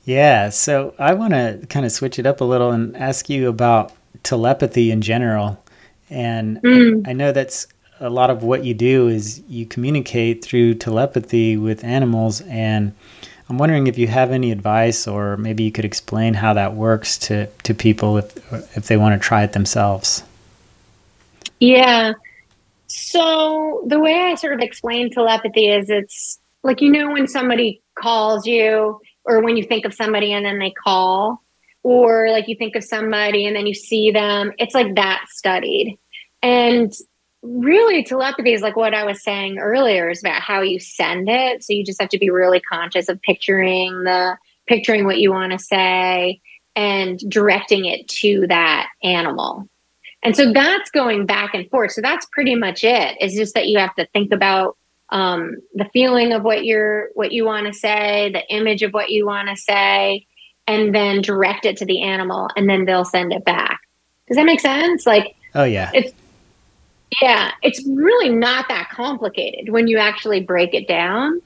[0.04, 0.48] Yeah.
[0.50, 3.92] So I want to kind of switch it up a little and ask you about
[4.22, 5.62] telepathy in general.
[6.10, 7.06] And mm.
[7.08, 7.66] I know that's
[8.00, 12.94] a lot of what you do is you communicate through telepathy with animals and
[13.48, 17.18] I'm wondering if you have any advice or maybe you could explain how that works
[17.18, 20.22] to, to people if if they want to try it themselves.
[21.60, 22.14] Yeah.
[22.86, 27.82] So the way I sort of explain telepathy is it's like you know when somebody
[27.98, 31.43] calls you or when you think of somebody and then they call
[31.84, 35.96] or like you think of somebody and then you see them it's like that studied.
[36.42, 36.92] And
[37.42, 41.62] really telepathy is like what i was saying earlier is about how you send it.
[41.62, 45.52] So you just have to be really conscious of picturing the picturing what you want
[45.52, 46.40] to say
[46.74, 49.68] and directing it to that animal.
[50.22, 51.92] And so that's going back and forth.
[51.92, 53.16] So that's pretty much it.
[53.20, 54.78] It's just that you have to think about
[55.10, 59.10] um, the feeling of what you're what you want to say the image of what
[59.10, 60.26] you want to say
[60.66, 63.80] and then direct it to the animal and then they'll send it back.
[64.28, 65.06] Does that make sense?
[65.06, 65.90] Like, oh, yeah.
[65.92, 66.12] It's,
[67.20, 71.40] yeah, it's really not that complicated when you actually break it down.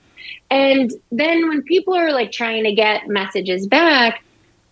[0.50, 4.22] And then when people are like trying to get messages back,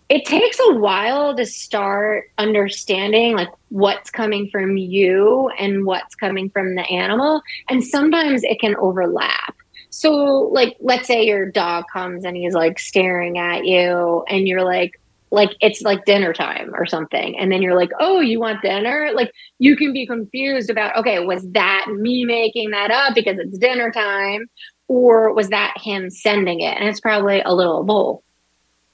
[0.09, 6.49] it takes a while to start understanding like what's coming from you and what's coming
[6.49, 9.55] from the animal and sometimes it can overlap
[9.89, 14.63] so like let's say your dog comes and he's like staring at you and you're
[14.63, 17.37] like like it's like dinner time or something.
[17.37, 19.11] And then you're like oh you want dinner?
[19.13, 23.57] Like you can be confused about okay was that me making that up because it's
[23.57, 24.47] dinner time
[24.87, 26.77] or was that him sending it?
[26.77, 28.21] And it's probably a little both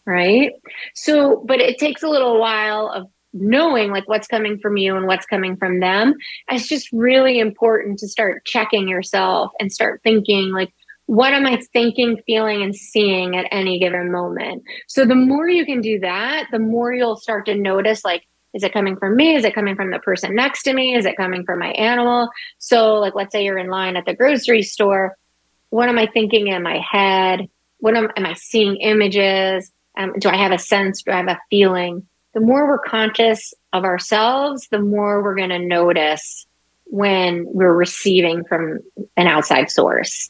[0.05, 0.51] right?
[0.95, 5.07] So but it takes a little while of knowing like what's coming from you and
[5.07, 6.13] what's coming from them.
[6.49, 10.71] It's just really important to start checking yourself and start thinking like
[11.05, 14.63] what am I thinking, feeling, and seeing at any given moment?
[14.87, 18.63] So the more you can do that, the more you'll start to notice like, is
[18.63, 19.35] it coming from me?
[19.35, 20.95] Is it coming from the person next to me?
[20.95, 22.29] Is it coming from my animal?
[22.59, 25.17] So, like, let's say you're in line at the grocery store.
[25.69, 27.49] What am I thinking in my head?
[27.79, 29.71] What am, am I seeing images?
[29.97, 31.01] Um, do I have a sense?
[31.01, 32.07] Do I have a feeling?
[32.33, 36.45] The more we're conscious of ourselves, the more we're going to notice
[36.85, 38.79] when we're receiving from
[39.17, 40.29] an outside source.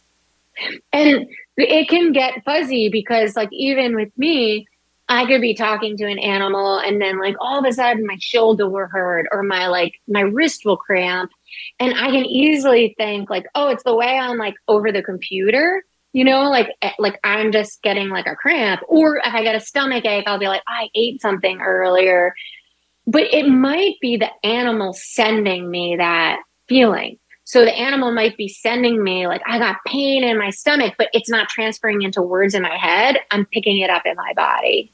[0.91, 4.67] And it can get fuzzy because, like, even with me,
[5.09, 8.17] I could be talking to an animal and then, like, all of a sudden my
[8.19, 11.31] shoulder will hurt or my, like, my wrist will cramp.
[11.79, 15.83] And I can easily think, like, oh, it's the way I'm, like, over the computer
[16.13, 18.81] you know like eh, like i'm just getting like a cramp.
[18.87, 22.33] Or if i get a stomach ache i'll be like i ate something earlier.
[23.05, 27.19] But it might be the animal sending me that feeling
[27.53, 31.09] so the animal might be sending me like, I got pain in my stomach, but
[31.13, 33.19] it's not transferring into words in my head.
[33.29, 34.91] I'm picking it up in my body.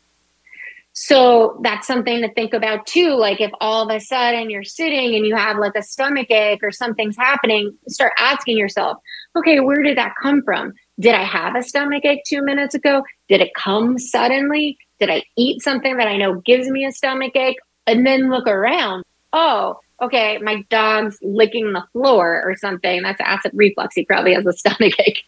[0.92, 3.12] So that's something to think about too.
[3.16, 6.60] Like if all of a sudden you're sitting and you have like a stomach ache
[6.62, 8.98] or something's happening, start asking yourself,
[9.38, 10.74] okay, where did that come from?
[11.00, 13.04] Did I have a stomach ache two minutes ago?
[13.30, 14.78] Did it come suddenly?
[15.00, 17.60] Did I eat something that I know gives me a stomach ache?
[17.88, 19.06] And then look around.
[19.34, 23.02] Oh, okay, my dog's licking the floor or something.
[23.02, 23.96] That's acid reflux.
[23.96, 25.24] He probably has a stomach ache.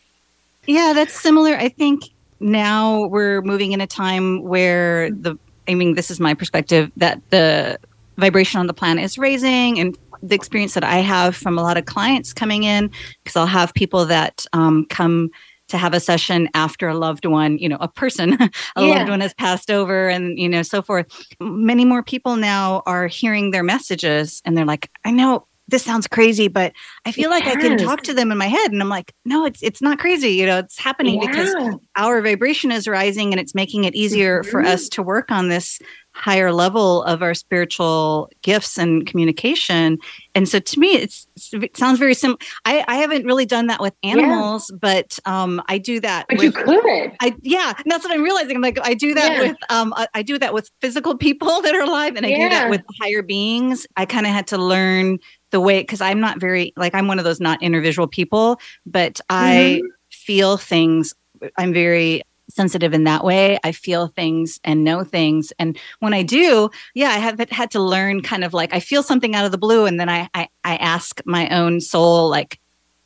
[0.68, 1.56] Yeah, that's similar.
[1.56, 2.04] I think
[2.40, 5.38] now we're moving in a time where the,
[5.68, 7.80] I mean, this is my perspective, that the
[8.18, 11.78] vibration on the planet is raising and the experience that I have from a lot
[11.78, 12.92] of clients coming in,
[13.24, 15.32] because I'll have people that um, come
[15.72, 18.98] to have a session after a loved one, you know, a person, a yeah.
[18.98, 21.08] loved one has passed over and, you know, so forth.
[21.40, 26.08] Many more people now are hearing their messages and they're like, I know this sounds
[26.08, 26.74] crazy, but
[27.06, 28.72] I feel like I can talk to them in my head.
[28.72, 30.30] And I'm like, no, it's it's not crazy.
[30.30, 31.30] You know, it's happening yeah.
[31.30, 34.52] because our vibration is rising and it's making it easier mm-hmm.
[34.52, 35.80] for us to work on this
[36.14, 39.98] higher level of our spiritual gifts and communication.
[40.36, 42.46] And so to me, it's, it sounds very simple.
[42.66, 44.78] I, I haven't really done that with animals, yeah.
[44.82, 46.26] but um, I do that.
[46.28, 47.16] But with, you could.
[47.22, 48.58] I yeah, that's what I'm realizing.
[48.58, 49.42] I'm like, I do that yeah.
[49.42, 52.38] with um, I, I, do that with physical people that are alive, and I yeah.
[52.38, 53.88] do that with higher beings.
[53.96, 55.20] I kind of had to learn
[55.52, 59.22] the way because I'm not very like I'm one of those not intervisual people, but
[59.30, 59.88] I mm-hmm.
[60.10, 61.14] feel things.
[61.58, 63.58] I'm very sensitive in that way.
[63.64, 65.54] I feel things and know things.
[65.58, 69.04] And when I do, yeah, I have had to learn kind of like I feel
[69.04, 72.60] something out of the blue and then I I, I ask my own soul like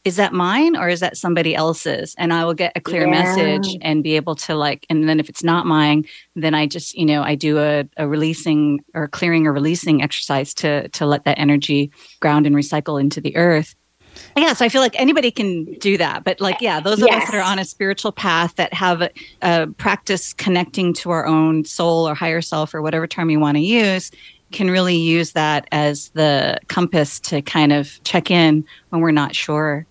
[0.06, 3.24] is that mine or is that somebody else's and i will get a clear yeah.
[3.24, 6.96] message and be able to like and then if it's not mine then i just
[6.96, 11.26] you know i do a, a releasing or clearing or releasing exercise to to let
[11.26, 11.92] that energy
[12.22, 13.76] ground and recycle into the earth
[14.38, 17.24] yeah so i feel like anybody can do that but like yeah those of yes.
[17.24, 19.10] us that are on a spiritual path that have a,
[19.42, 23.58] a practice connecting to our own soul or higher self or whatever term you want
[23.58, 24.12] to use
[24.52, 29.36] can really use that as the compass to kind of check in when we're not
[29.36, 29.86] sure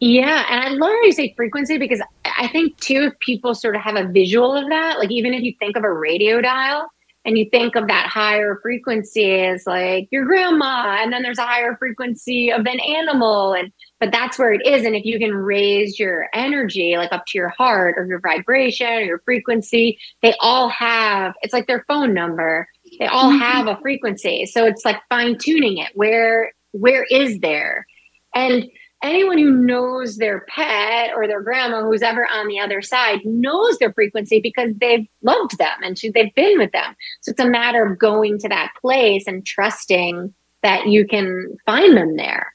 [0.00, 3.76] yeah, and I love how you say frequency because I think too, if people sort
[3.76, 6.88] of have a visual of that, like even if you think of a radio dial,
[7.26, 11.44] and you think of that higher frequency as like your grandma and then there's a
[11.44, 15.34] higher frequency of an animal and but that's where it is and if you can
[15.34, 20.34] raise your energy like up to your heart or your vibration or your frequency they
[20.40, 22.68] all have it's like their phone number
[23.00, 23.40] they all mm-hmm.
[23.40, 27.86] have a frequency so it's like fine tuning it where where is there
[28.34, 28.68] and
[29.02, 33.78] anyone who knows their pet or their grandma who's ever on the other side knows
[33.78, 36.96] their frequency because they've loved them and they've been with them.
[37.20, 40.32] So it's a matter of going to that place and trusting
[40.62, 42.52] that you can find them there.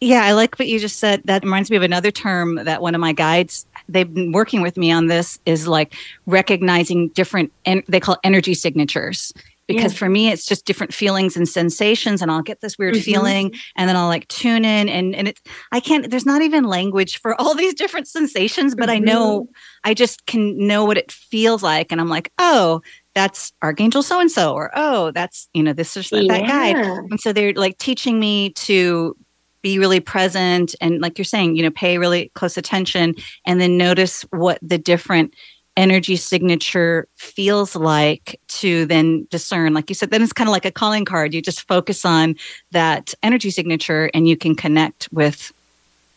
[0.00, 1.22] Yeah, I like what you just said.
[1.26, 4.76] That reminds me of another term that one of my guides, they've been working with
[4.76, 5.94] me on this, is like
[6.26, 9.32] recognizing different, en- they call energy signatures
[9.66, 9.98] because yeah.
[9.98, 13.02] for me it's just different feelings and sensations and i'll get this weird mm-hmm.
[13.02, 15.40] feeling and then i'll like tune in and and it's
[15.72, 18.96] i can't there's not even language for all these different sensations but mm-hmm.
[18.96, 19.48] i know
[19.84, 22.80] i just can know what it feels like and i'm like oh
[23.14, 26.22] that's Archangel so and so, or oh, that's you know this is yeah.
[26.28, 26.68] that guy.
[26.68, 29.14] And so they're like teaching me to
[29.62, 33.14] be really present and like you're saying, you know, pay really close attention
[33.46, 35.34] and then notice what the different
[35.76, 40.66] energy signature feels like to then discern like you said then it's kind of like
[40.66, 42.36] a calling card you just focus on
[42.72, 45.52] that energy signature and you can connect with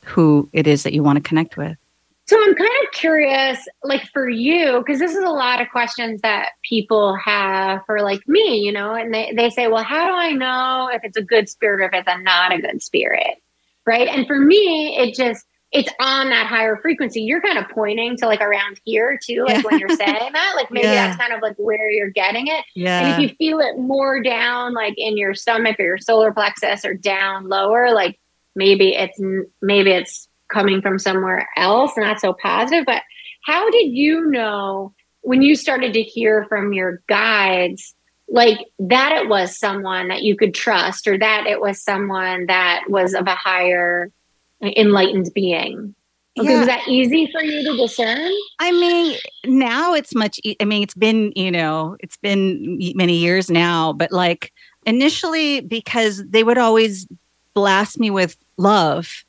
[0.04, 1.78] who it is that you want to connect with
[2.28, 6.22] so I'm kind of curious, like for you, because this is a lot of questions
[6.22, 10.14] that people have for like me, you know, and they, they say, well, how do
[10.14, 13.36] I know if it's a good spirit or if it's a not a good spirit?
[13.86, 14.08] Right.
[14.08, 15.46] And for me, it just,
[15.76, 17.22] it's on that higher frequency.
[17.22, 20.72] You're kind of pointing to like around here too, like when you're saying that, like
[20.72, 21.08] maybe yeah.
[21.08, 22.64] that's kind of like where you're getting it.
[22.74, 23.02] Yeah.
[23.02, 26.86] And if you feel it more down, like in your stomach or your solar plexus
[26.86, 28.18] or down lower, like
[28.56, 29.20] maybe it's,
[29.62, 32.86] maybe it's coming from somewhere else, not so positive.
[32.86, 33.02] But
[33.44, 37.96] how did you know when you started to hear from your guides,
[38.30, 42.84] like that it was someone that you could trust or that it was someone that
[42.88, 44.12] was of a higher
[44.76, 45.96] enlightened being?
[46.38, 46.60] Okay, yeah.
[46.60, 48.32] was that easy for you to discern?
[48.60, 50.40] I mean, now it's much.
[50.44, 54.52] E- I mean, it's been you know, it's been many years now, but like
[54.86, 57.08] initially because they would always
[57.54, 59.26] blast me with love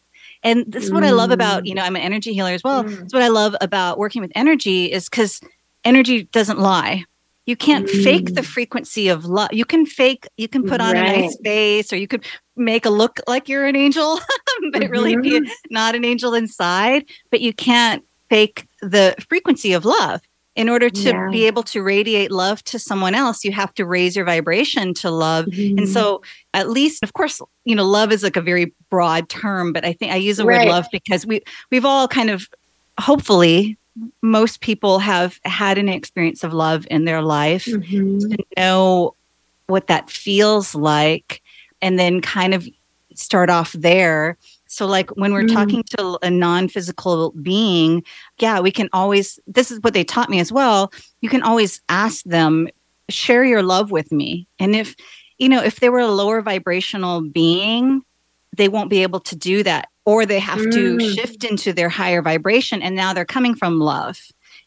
[0.46, 1.08] and this is what mm.
[1.08, 1.66] I love about, mm.
[1.66, 2.84] you know, I'm an energy healer as well.
[2.84, 2.98] Mm.
[3.00, 5.40] That's what I love about working with energy is because
[5.84, 7.04] energy doesn't lie.
[7.46, 8.04] You can't mm.
[8.04, 8.44] fake the mm.
[8.44, 9.52] frequency of love.
[9.52, 11.16] You can fake, you can put on right.
[11.16, 12.24] a nice face or you could
[12.56, 14.18] make a look like you're an angel,
[14.72, 14.90] but mm-hmm.
[14.90, 15.50] really be mm-hmm.
[15.70, 17.04] not an angel inside.
[17.30, 20.20] But you can't fake the frequency of love
[20.56, 21.28] in order to yeah.
[21.30, 25.10] be able to radiate love to someone else you have to raise your vibration to
[25.10, 25.78] love mm-hmm.
[25.78, 26.22] and so
[26.54, 29.92] at least of course you know love is like a very broad term but i
[29.92, 30.66] think i use the right.
[30.66, 31.40] word love because we
[31.70, 32.48] we've all kind of
[32.98, 33.76] hopefully
[34.22, 38.18] most people have had an experience of love in their life mm-hmm.
[38.18, 39.14] to know
[39.66, 41.42] what that feels like
[41.82, 42.68] and then kind of
[43.14, 44.36] start off there
[44.66, 45.52] so, like when we're mm.
[45.52, 48.02] talking to a non physical being,
[48.38, 50.92] yeah, we can always, this is what they taught me as well.
[51.20, 52.68] You can always ask them,
[53.08, 54.48] share your love with me.
[54.58, 54.96] And if,
[55.38, 58.02] you know, if they were a lower vibrational being,
[58.56, 60.72] they won't be able to do that, or they have mm.
[60.72, 62.80] to shift into their higher vibration.
[62.80, 64.18] And now they're coming from love.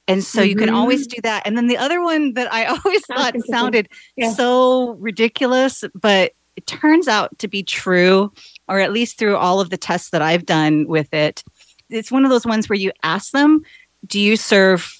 [0.07, 0.49] And so mm-hmm.
[0.49, 1.15] you can always mm-hmm.
[1.15, 1.43] do that.
[1.45, 4.31] And then the other one that I always thought sounded yeah.
[4.33, 8.31] so ridiculous, but it turns out to be true
[8.67, 11.43] or at least through all of the tests that I've done with it,
[11.89, 13.63] it's one of those ones where you ask them,
[14.05, 14.98] do you serve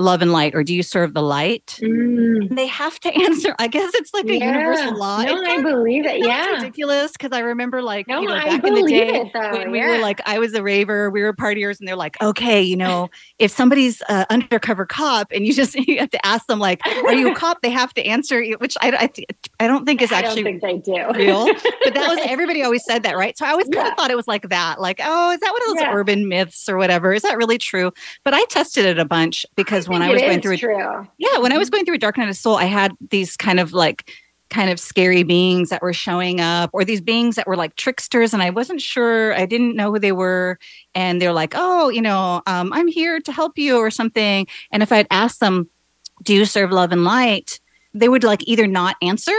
[0.00, 1.78] love and light or do you serve the light?
[1.80, 2.54] Mm.
[2.56, 4.52] they have to answer i guess it's like a yeah.
[4.52, 5.22] universal law.
[5.22, 6.54] No, i believe it yeah.
[6.54, 9.68] ridiculous because i remember like no, you know back in the day it, when yeah.
[9.68, 12.76] we were like i was a raver we were partiers and they're like okay you
[12.76, 16.80] know if somebody's uh, undercover cop and you just you have to ask them like
[16.86, 17.60] are you a cop?
[17.62, 19.34] They have to answer which i, I,
[19.64, 21.12] I don't think is actually think they do.
[21.14, 21.46] real
[21.84, 23.36] but that was everybody always said that right?
[23.36, 23.90] So i always kind yeah.
[23.90, 26.68] of thought it was like that like oh is that one of those urban myths
[26.68, 27.12] or whatever?
[27.12, 27.92] Is that really true?
[28.24, 31.06] But i tested it a bunch because when I was going through true.
[31.18, 31.76] Yeah, when I was mm-hmm.
[31.76, 34.10] going through a dark night of soul, I had these kind of like
[34.48, 38.34] kind of scary beings that were showing up or these beings that were like tricksters
[38.34, 39.32] and i wasn't sure.
[39.34, 40.58] I didn't know who they were.
[40.94, 44.48] And they're like oh you know um, i'm here to help you or something.
[44.72, 45.68] And if i'd asked them
[46.24, 47.60] do you serve love and light?
[47.94, 49.36] they would like either not answer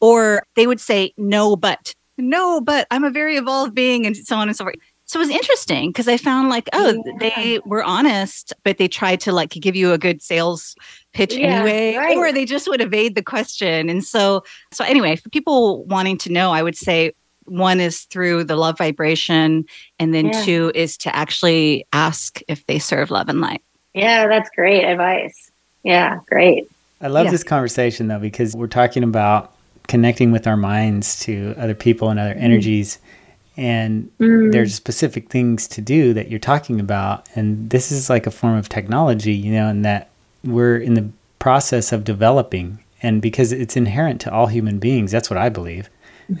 [0.00, 4.36] or they would say no but no but i'm a very evolved being and so
[4.36, 4.76] on and so forth
[5.12, 7.12] so it was interesting because I found like, oh, yeah.
[7.18, 10.74] they were honest, but they tried to like give you a good sales
[11.12, 12.16] pitch yeah, anyway, right.
[12.16, 13.90] or they just would evade the question.
[13.90, 17.12] And so, so anyway, for people wanting to know, I would say
[17.44, 19.66] one is through the love vibration,
[19.98, 20.44] and then yeah.
[20.44, 23.60] two is to actually ask if they serve love and light.
[23.92, 25.50] Yeah, that's great advice.
[25.82, 26.70] Yeah, great.
[27.02, 29.52] I love this conversation though because we're talking about
[29.88, 32.44] connecting with our minds to other people and other mm-hmm.
[32.44, 32.96] energies.
[32.96, 33.18] Mm-hmm
[33.56, 34.50] and mm.
[34.52, 38.56] there's specific things to do that you're talking about and this is like a form
[38.56, 40.08] of technology you know and that
[40.44, 45.28] we're in the process of developing and because it's inherent to all human beings that's
[45.28, 45.88] what i believe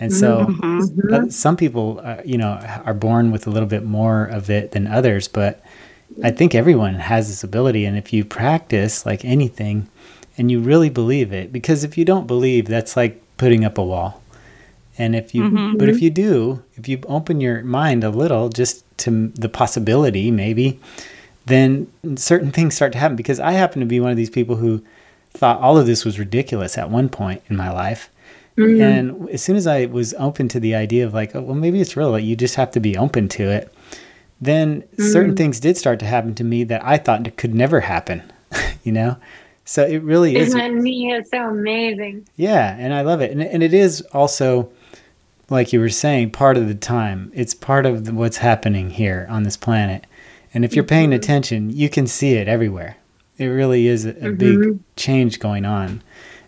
[0.00, 0.80] and so mm-hmm.
[0.80, 1.28] mm-hmm.
[1.28, 2.52] some people uh, you know
[2.84, 5.62] are born with a little bit more of it than others but
[6.22, 9.88] i think everyone has this ability and if you practice like anything
[10.38, 13.84] and you really believe it because if you don't believe that's like putting up a
[13.84, 14.21] wall
[14.98, 15.78] and if you, mm-hmm.
[15.78, 20.30] but if you do, if you open your mind a little just to the possibility,
[20.30, 20.78] maybe,
[21.46, 23.16] then certain things start to happen.
[23.16, 24.84] Because I happen to be one of these people who
[25.30, 28.10] thought all of this was ridiculous at one point in my life.
[28.56, 28.82] Mm-hmm.
[28.82, 31.80] And as soon as I was open to the idea of like, oh, well, maybe
[31.80, 33.72] it's real, like you just have to be open to it,
[34.40, 35.04] then mm-hmm.
[35.04, 38.22] certain things did start to happen to me that I thought could never happen,
[38.82, 39.16] you know?
[39.64, 40.48] So it really is.
[40.54, 41.14] Isn't neat?
[41.14, 42.26] It's so amazing.
[42.36, 43.30] Yeah, and I love it.
[43.30, 44.70] And, and it is also,
[45.52, 47.30] like you were saying, part of the time.
[47.34, 50.06] It's part of the, what's happening here on this planet.
[50.54, 51.14] And if you're paying Mhm.
[51.16, 52.96] attention, you can see it everywhere.
[53.38, 54.38] It really is a, a Mhm.
[54.38, 56.02] big change going on.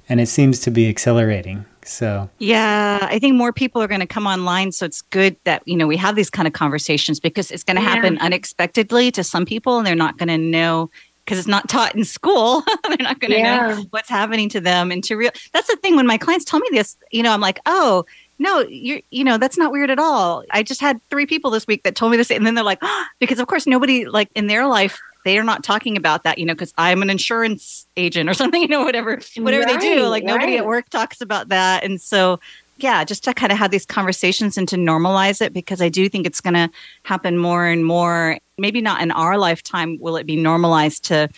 [0.08, 1.64] And it seems to be accelerating.
[1.86, 4.72] So, Yeah, I think more people are going to come online.
[4.72, 7.76] So it's good that, you know, we have these kind of conversations because it's going
[7.76, 7.88] to Yeah.
[7.90, 10.90] happen unexpectedly to some people and they're not going to know
[11.24, 12.62] because it's not taught in school.
[12.88, 13.68] they're not going to Yeah.
[13.68, 14.90] know what's happening to them.
[14.90, 17.40] And to real, that's the thing when my clients tell me this, you know, I'm
[17.40, 18.04] like, oh,
[18.38, 20.44] no, you're, you know, that's not weird at all.
[20.50, 22.30] I just had three people this week that told me this.
[22.30, 25.44] And then they're like, ah, because of course, nobody like in their life, they are
[25.44, 28.84] not talking about that, you know, because I'm an insurance agent or something, you know,
[28.84, 30.06] whatever, whatever they do.
[30.06, 31.84] Like nobody at work talks about that.
[31.84, 32.40] And so,
[32.78, 36.08] yeah, just to kind of have these conversations and to normalize it because I do
[36.08, 36.68] think it's going to
[37.04, 38.38] happen more and more.
[38.58, 41.28] Maybe not in our lifetime will it be normalized to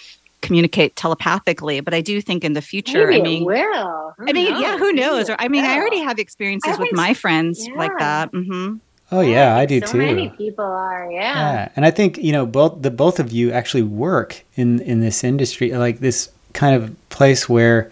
[0.46, 4.14] communicate telepathically, but I do think in the future, Maybe I mean, it will.
[4.18, 5.28] Who I mean, yeah, who knows?
[5.30, 8.26] Or I mean, I already have experiences I with my s- friends like yeah.
[8.26, 8.30] that.
[8.30, 8.76] hmm
[9.12, 9.98] oh, yeah, I do so too.
[9.98, 11.34] many people are, yeah.
[11.52, 15.00] Yeah, and I think you know both the both of you actually work in in
[15.00, 17.90] this industry, like this kind of place where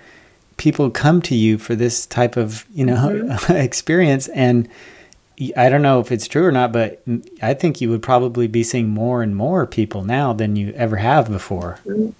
[0.56, 3.52] people come to you for this type of you know Mm-hmm.
[3.68, 4.72] experience, and y-
[5.56, 7.02] I don't know if it's true or not, but
[7.42, 10.96] I think you would probably be seeing more and more people now than you ever
[10.96, 11.78] have before.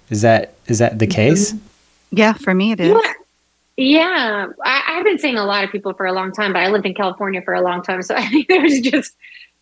[0.09, 1.53] Is that is that the case?
[2.11, 2.89] Yeah, for me it is.
[2.89, 3.13] Yeah.
[3.77, 6.69] Yeah, I, I've been seeing a lot of people for a long time, but I
[6.69, 9.13] lived in California for a long time, so I think there's just,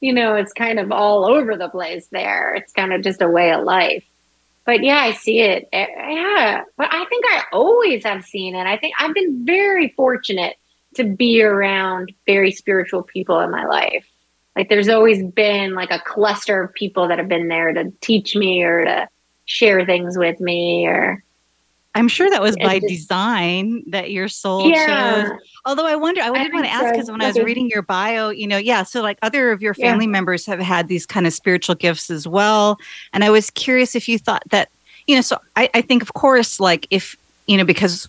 [0.01, 2.53] you know, it's kind of all over the place there.
[2.53, 4.03] It's kind of just a way of life.
[4.65, 5.67] But yeah, I see it.
[5.73, 8.67] Eh, Yeah, but I think I always have seen it.
[8.67, 10.57] I think I've been very fortunate
[10.95, 14.05] to be around very spiritual people in my life.
[14.55, 18.35] Like there's always been like a cluster of people that have been there to teach
[18.35, 19.09] me or to
[19.45, 21.23] share things with me or
[21.95, 25.23] I'm sure that was by just- design that your soul yeah.
[25.29, 25.39] chose.
[25.65, 26.91] Although I wonder, I did want to ask so.
[26.91, 29.75] because when I was reading your bio, you know, yeah, so like other of your
[29.77, 29.91] Yeah.
[29.91, 32.79] family members have had these kind of spiritual gifts as well.
[33.13, 34.69] And I was curious if you thought that,
[35.05, 37.15] you know, so I, I think, of course, like if,
[37.45, 38.07] you know, because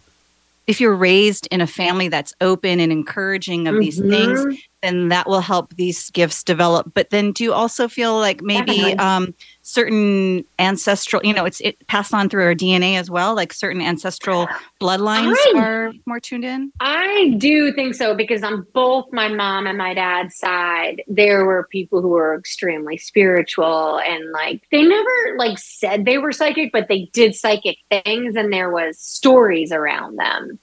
[0.66, 4.58] if you're raised in a family that's open and encouraging of these things, Mhm.
[4.82, 6.92] then that will help these gifts develop.
[6.94, 9.34] But then do you also feel like maybe um,
[9.64, 13.80] certain ancestral, you know, it's it passed on through our DNA as well, like certain
[13.80, 14.46] ancestral
[14.80, 16.70] bloodlines I- are more tuned in?
[16.80, 21.66] I do think so because on both my mom and my dad's side, there were
[21.72, 26.88] people who were extremely spiritual and like they never like said they were psychic, but
[26.88, 30.58] they did psychic things and there was stories around them.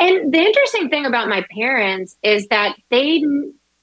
[0.00, 3.22] And the interesting thing about my parents is that they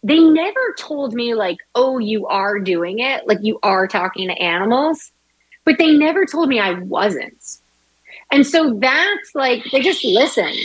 [0.04, 4.34] they never told me like, "Oh, you are doing it, like you are talking to
[4.42, 5.12] animals."
[5.66, 7.44] But they never told me I wasn't.
[8.32, 10.58] And so that's like they just listened.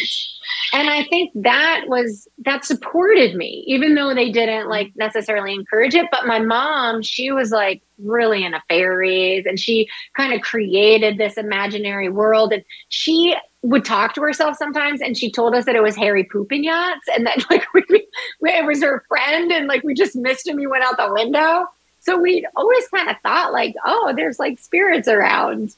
[0.75, 5.95] And i think that was that supported me even though they didn't like necessarily encourage
[5.95, 6.07] it.
[6.11, 9.45] But my mom she was like really into fairies.
[9.47, 12.53] And she kind of created this imaginary world.
[12.53, 16.25] And she would talk to herself sometimes and she told us that it was harry
[16.25, 20.17] pooping yachts and that like we, we, it was her friend and like we just
[20.17, 21.67] missed him he went out the window
[22.01, 25.75] so we'd always kind of thought like oh there's like spirits around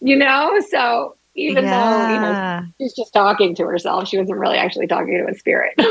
[0.00, 4.08] you know so even though you know she's just talking to herself.
[4.08, 5.74] She wasn't really actually talking to a spirit.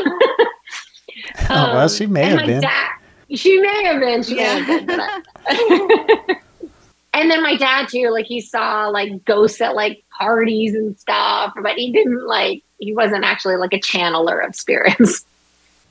[1.49, 2.61] Oh, well, um, she may have been.
[2.61, 2.89] Dad,
[3.33, 4.21] she may have been.
[4.21, 4.85] She may have been.
[4.85, 4.99] but
[5.47, 6.35] I-
[7.15, 8.09] and then my dad too.
[8.09, 12.63] Like he saw like ghosts at like parties and stuff, but he didn't like.
[12.77, 15.25] He wasn't actually like a channeler of spirits.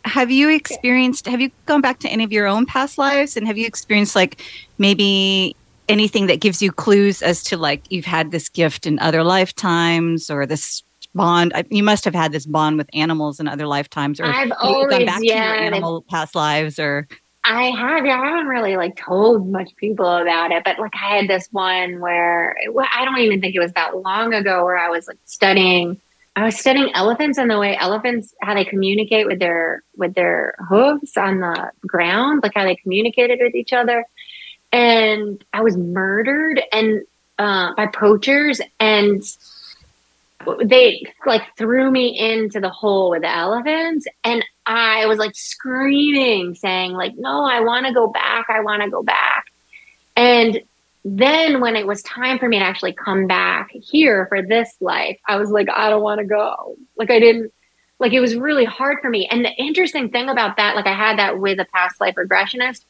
[0.05, 3.47] have you experienced have you gone back to any of your own past lives and
[3.47, 4.43] have you experienced like
[4.77, 5.57] maybe
[5.89, 10.29] anything that gives you clues as to like you've had this gift in other lifetimes
[10.29, 10.83] or this
[11.15, 14.91] bond you must have had this bond with animals in other lifetimes or I've always
[14.91, 15.55] gone back to your yeah.
[15.55, 17.09] animal past lives or
[17.45, 21.19] I have, yeah, I haven't really like told much people about it, but like I
[21.19, 22.57] had this one where
[22.93, 26.01] I don't even think it was that long ago where I was like studying.
[26.37, 30.55] I was studying elephants and the way elephants how they communicate with their with their
[30.69, 34.07] hooves on the ground, like how they communicated with each other.
[34.73, 37.03] And I was murdered and
[37.39, 39.23] uh, by poachers, and
[40.65, 46.55] they like threw me into the hole with the elephants, and I was like screaming,
[46.55, 48.47] saying, like, no, I want to go back.
[48.49, 49.47] I want to go back.
[50.17, 50.61] And
[51.05, 55.19] then when it was time for me to actually come back here for this life,
[55.27, 56.77] I was like, I don't want to go.
[56.97, 57.53] Like I didn't
[57.99, 59.29] like it was really hard for me.
[59.31, 62.85] And the interesting thing about that, like I had that with a past life regressionist.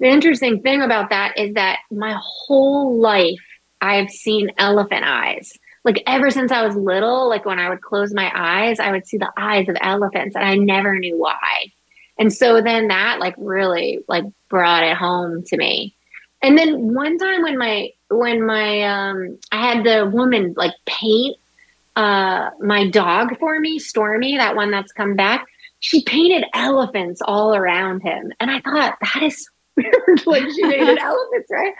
[0.00, 3.40] The interesting thing about that is that my whole life
[3.80, 5.52] I've seen elephant eyes.
[5.84, 9.06] Like ever since I was little, like when I would close my eyes, I would
[9.06, 11.72] see the eyes of elephants and I never knew why.
[12.18, 15.94] And so then that like really like brought it home to me.
[16.42, 21.36] And then one time when my when my um I had the woman like paint
[21.96, 25.46] uh my dog for me, Stormy, that one that's come back,
[25.80, 28.32] she painted elephants all around him.
[28.40, 30.26] And I thought that is weird.
[30.26, 31.74] like she painted elephants, right?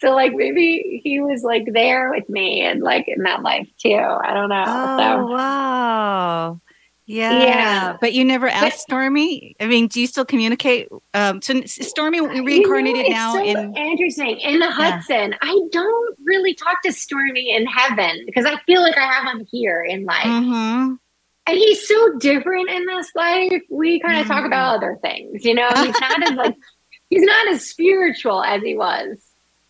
[0.00, 3.94] So like maybe he was like there with me and like in that life too.
[3.94, 4.64] I don't know.
[4.66, 6.60] Oh so, wow.
[7.06, 7.38] Yeah.
[7.42, 7.96] Yeah.
[8.00, 9.54] But you never asked But- Stormy?
[9.60, 10.88] I mean, do you still communicate?
[11.12, 13.76] Um, so Stormy reincarnated You know, now so in.
[13.76, 15.34] interesting in the Hudson.
[15.42, 19.46] I don't really talk to Stormy in heaven because I feel like I have him
[19.50, 20.98] here in life, Mhm.
[21.46, 23.62] and he's so different in this life.
[23.70, 24.46] We kind of talk Mm.
[24.46, 25.68] about other things, you know.
[25.76, 26.54] He's not as like
[27.10, 29.22] he's not as spiritual as he was.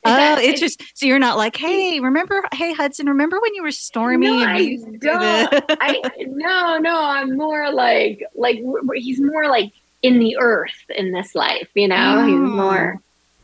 [0.36, 3.70] Oh, it's just so you're not like, hey, remember, hey Hudson, remember when you were
[3.70, 4.26] Stormy?
[4.26, 5.64] No, and I we used to do don't.
[5.80, 6.98] I no, no.
[7.02, 11.68] I'm more like like w- w- he's more like in the earth in this life.
[11.74, 12.55] You know, he's Mm.
[12.57, 13.00] more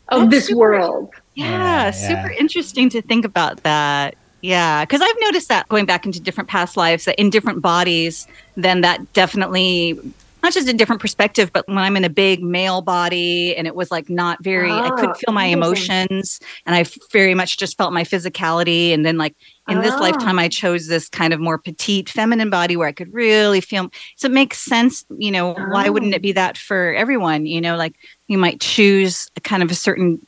[0.09, 1.11] of this super- world.
[1.35, 1.47] Yeah,
[1.87, 4.17] Yeah, super interesting to think about that.
[4.43, 8.27] Yeah, because I've noticed that going back into different past lives, that in different bodies,
[8.57, 9.99] then that definitely
[10.43, 13.75] not just a different perspective, but when I'm in a big male body and it
[13.75, 17.77] was like not very, I Oh, couldn't feel my emotions and I very much just
[17.77, 18.93] felt my physicality.
[18.93, 19.35] And then, like,
[19.69, 20.05] in this Oh.
[20.05, 23.91] lifetime, I chose this kind of more petite feminine body where I could really feel.
[24.17, 26.17] So it makes sense, you know, why wouldn't Oh.
[26.17, 27.47] it be that for everyone?
[27.47, 27.95] You know, like
[28.29, 30.21] you might choose a kind of a certain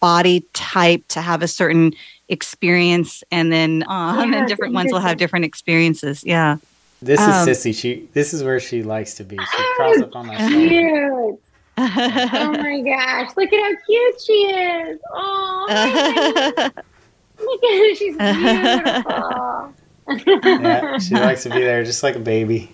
[0.00, 1.92] body type to have a certain
[2.28, 6.56] experience and then uh, and Yeah, then different ones will have different experiences yeah
[7.02, 7.74] This is Um, Sissy.
[7.74, 9.36] She this is where she likes to be.
[9.36, 10.68] She Oh, crawls up on my shoulder.
[10.68, 11.40] Cute.
[11.78, 13.36] Oh my gosh!
[13.36, 14.98] Look at how cute she is.
[15.12, 15.66] Oh,
[17.38, 17.94] look at her.
[17.94, 19.74] She's beautiful.
[20.62, 22.72] Yeah, she likes to be there just like a baby.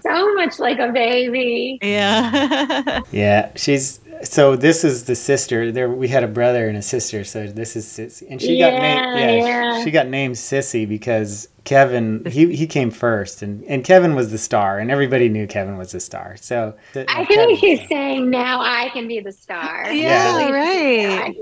[0.00, 1.78] so much like a baby.
[1.82, 5.72] yeah Yeah, she's so this is the sister.
[5.72, 8.26] There we had a brother and a sister, so this is Sissy.
[8.30, 9.84] And she got named Yeah, yeah, yeah.
[9.84, 14.38] she got named Sissy because Kevin he he came first and and Kevin was the
[14.38, 16.36] star and everybody knew Kevin was the star.
[16.36, 19.90] So I feel like she's saying now I can be the star.
[19.92, 20.50] yeah, Yeah.
[20.50, 21.36] right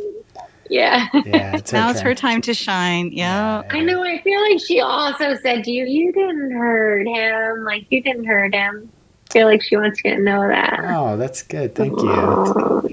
[0.68, 1.07] Yeah.
[1.27, 4.03] Yeah, it's now it's her time to shine yeah I know.
[4.03, 7.64] I feel like she also said to you, you didn't hurt him.
[7.64, 8.91] Like, you didn't hurt him.
[9.31, 10.81] I feel like she wants you to know that.
[10.85, 11.75] Oh, that's good.
[11.75, 12.11] Thank you.
[12.11, 12.89] Oh,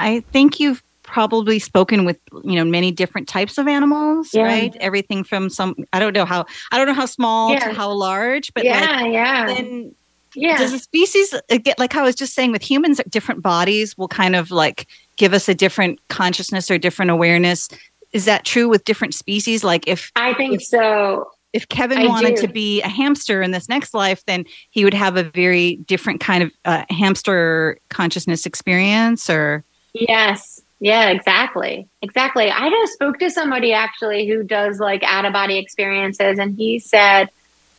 [0.00, 4.42] i think you've probably spoken with you know many different types of animals Yeah.
[4.42, 7.68] right everything from some i don't know how i don't know how small Yeah.
[7.68, 9.46] to how large but like yeah, yeah.
[9.46, 9.94] then
[10.34, 10.58] yeah.
[10.58, 14.08] does a species uh, get like I was just saying with humans, different bodies will
[14.08, 17.68] kind of like give us a different consciousness or different awareness.
[18.12, 19.62] Is that true with different species?
[19.62, 21.30] Like if I think so.
[21.54, 22.42] If Kevin I wanted do.
[22.42, 26.20] to be a hamster in this next life, then he would have a very different
[26.20, 29.30] kind of uh, hamster consciousness experience.
[29.30, 30.60] Or Yes.
[30.80, 31.88] Yeah, exactly.
[32.02, 32.50] Exactly.
[32.50, 36.80] I just spoke to somebody actually who does like out of body experiences, and he
[36.80, 37.30] said,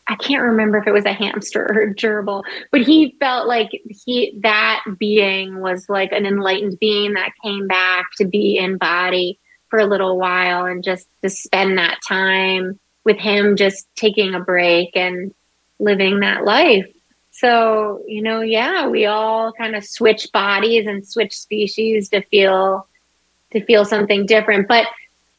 [0.07, 3.71] I can't remember if it was a hamster or a gerbil, but he felt like
[4.05, 9.37] he that being was like an enlightened being that came back to be in body
[9.67, 14.39] for a little while and just to spend that time with him just taking a
[14.39, 15.33] break and
[15.79, 16.87] living that life.
[17.31, 22.87] So, you know, yeah, we all kind of switch bodies and switch species to feel
[23.51, 24.67] to feel something different.
[24.67, 24.87] But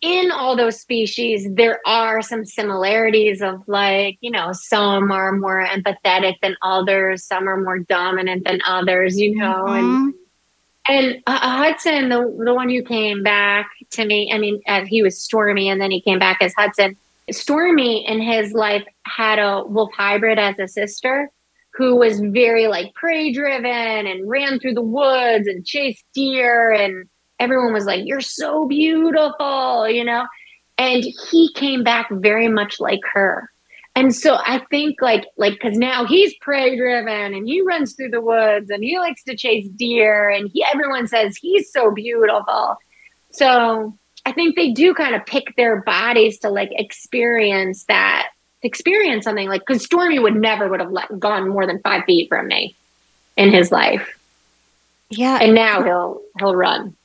[0.02, 5.66] in all those species, there are some similarities of like, you know, some are more
[5.66, 10.12] empathetic than others, some are more dominant than others, you know, and Mhm.
[10.88, 15.02] and uh, Hudson, the the one who came back to me, I mean, uh, he
[15.02, 16.96] was Stormy, and then he came back as Hudson.
[17.30, 21.30] Stormy in his life had a wolf hybrid as a sister,
[21.74, 27.08] who was very like prey driven and ran through the woods and chased deer, and
[27.38, 30.26] everyone was like, "You're so beautiful," you know.
[30.78, 33.50] And he came back very much like her.
[33.96, 38.10] And so I think like like because now he's prey driven and he runs through
[38.10, 42.76] the woods and he likes to chase deer and he everyone says he's so beautiful.
[43.32, 48.28] So I think they do kind of pick their bodies to like experience that
[48.60, 52.28] experience something like because Stormy would never would have let, gone more than five feet
[52.28, 52.74] from me
[53.36, 54.18] in his life,
[55.10, 55.38] yeah.
[55.40, 56.96] and now he'll he'll run.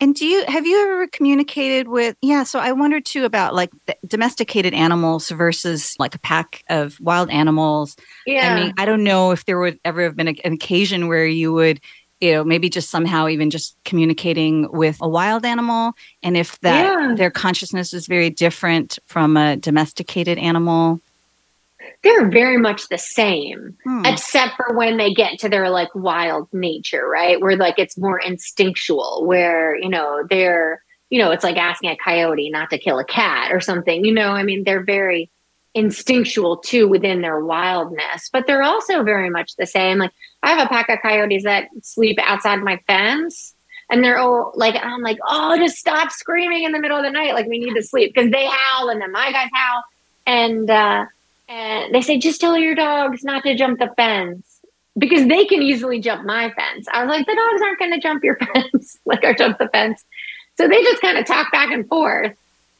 [0.00, 2.16] And do you have you ever communicated with?
[2.22, 6.98] Yeah, so I wondered too about like the domesticated animals versus like a pack of
[7.00, 7.96] wild animals.
[8.26, 11.06] Yeah, I mean, I don't know if there would ever have been a, an occasion
[11.06, 11.80] where you would
[12.22, 15.92] you know maybe just somehow even just communicating with a wild animal
[16.22, 17.14] and if that Yeah.
[17.16, 21.00] their consciousness is very different from a domesticated animal
[22.04, 23.76] They're very much the same.
[23.84, 24.06] Hmm.
[24.06, 27.40] except for when they get to their like wild nature, right?
[27.40, 31.96] Where like it's more instinctual, where you know they're you know it's like asking a
[31.96, 34.04] coyote not to kill a cat or something.
[34.04, 35.28] You know, I mean they're very
[35.74, 39.98] instinctual too within their wildness, but they're also very much the same.
[39.98, 40.12] Like
[40.42, 43.54] I have a pack of coyotes that sleep outside my fence.
[43.90, 47.10] And they're all like, I'm like, oh, just stop screaming in the middle of the
[47.10, 47.34] night.
[47.34, 49.82] Like, we need to sleep because they howl and then my guys howl.
[50.26, 51.04] And, uh,
[51.48, 54.60] and they say, just tell your dogs not to jump the fence
[54.96, 56.86] because they can easily jump my fence.
[56.90, 59.68] I was like, the dogs aren't going to jump your fence, like or jump the
[59.68, 60.02] fence.
[60.56, 62.32] So they just kind of talk back and forth.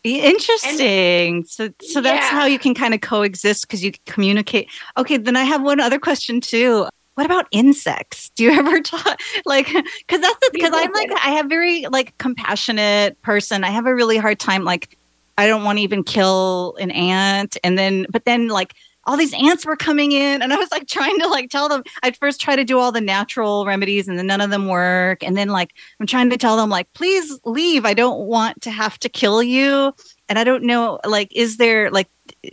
[0.04, 1.44] Interesting.
[1.44, 2.30] so, so that's Yeah.
[2.30, 4.68] how you can kind of coexist because you communicate.
[4.96, 6.86] Okay, then I have one other question too.
[7.14, 8.30] What about insects?
[8.30, 13.20] Do you ever talk like because that's because I'm like I have very like compassionate
[13.22, 13.64] person.
[13.64, 14.96] I have a really hard time like
[15.38, 19.34] I don't want to even kill an ant, and then but then like all these
[19.34, 22.40] ants were coming in and i was like trying to like tell them i'd first
[22.40, 25.48] try to do all the natural remedies and then none of them work and then
[25.48, 29.08] like i'm trying to tell them like please leave i don't want to have to
[29.08, 29.92] kill you
[30.28, 32.08] and i don't know like is there like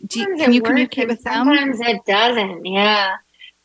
[0.08, 2.66] do you, can you communicate with them Sometimes it doesn't.
[2.66, 3.16] Yeah.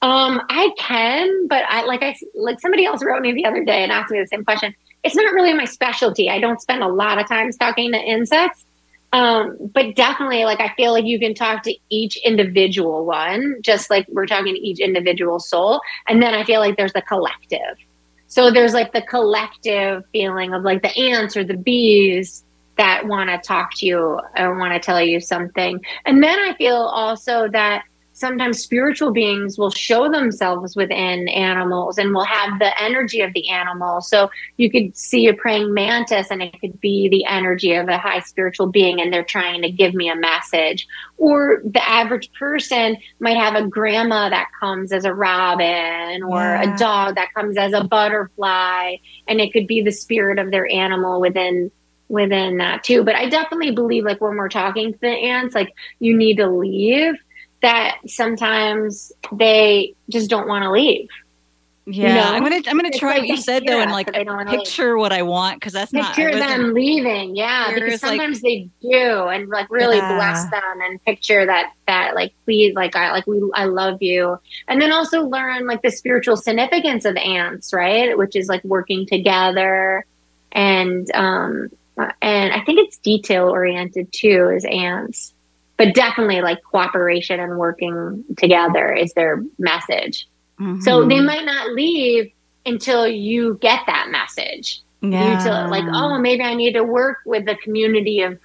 [0.05, 3.83] Um, I can, but I like I like somebody else wrote me the other day
[3.83, 4.75] and asked me the same question.
[5.03, 6.29] It's not really my specialty.
[6.29, 8.67] I don't spend a lot of time talking to insects.
[9.15, 13.89] Um, but definitely like I feel like you can talk to each individual one, just
[13.89, 15.81] like we're talking to each individual soul.
[16.07, 17.79] And then I feel like there's the collective.
[18.27, 22.45] So there's like the collective feeling of like the ants or the bees
[22.77, 25.81] that want to talk to you or want to tell you something.
[26.05, 27.85] And then I feel also that
[28.15, 33.49] sometimes spiritual beings will show themselves within animals and will have the energy of the
[33.51, 34.01] animal.
[34.01, 37.99] So you could see a praying mantis and it could be the energy of a
[37.99, 40.87] high spiritual being and they're trying to give me a message.
[41.19, 46.75] Or the average person might have a grandma that comes as a robin or Yeah.
[46.75, 48.97] a dog that comes as a butterfly
[49.27, 51.71] and it could be the spirit of their animal within
[52.09, 53.03] within that too.
[53.03, 56.47] But I definitely believe like when we're talking to the ants, like you need to
[56.49, 57.15] leave,
[57.65, 61.09] that sometimes they just don't want to leave.
[61.87, 62.23] yeah know?
[62.35, 64.25] i'm gonna i'm gonna It's try like what you said though and like but they
[64.25, 64.61] don't wanna leave.
[64.61, 68.11] picture what i want because that's not I Picture them leaving, yeah, There's, because like-
[68.21, 70.15] sometimes they do, and like really Yeah.
[70.17, 74.39] bless them and picture that that like please, like I like we I love you,
[74.69, 78.17] and then also learn like the spiritual significance of ants, right?
[78.17, 80.07] Which is like working together,
[80.53, 81.71] and um,
[82.23, 85.35] and I think it's detail oriented too, is ants,
[85.77, 90.27] but definitely like cooperation and working together is their message.
[90.59, 90.65] So
[91.03, 91.09] Mhm.
[91.09, 92.31] they might not leave
[92.65, 94.81] until you get that message.
[95.03, 95.39] Yeah.
[95.45, 98.39] to like oh maybe i need to work with the community of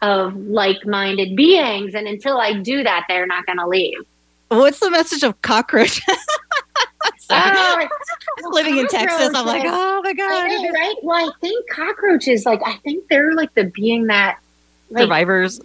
[0.00, 3.98] of like-minded beings and until i do that they're not going to leave.
[4.48, 6.00] What's the message of cockroach?
[7.30, 7.88] Oh,
[8.52, 10.46] living in texas i'm like oh my god.
[10.48, 10.94] know, right?
[11.02, 14.38] Well i think cockroaches like i think they're like the being that
[14.90, 15.58] like survivors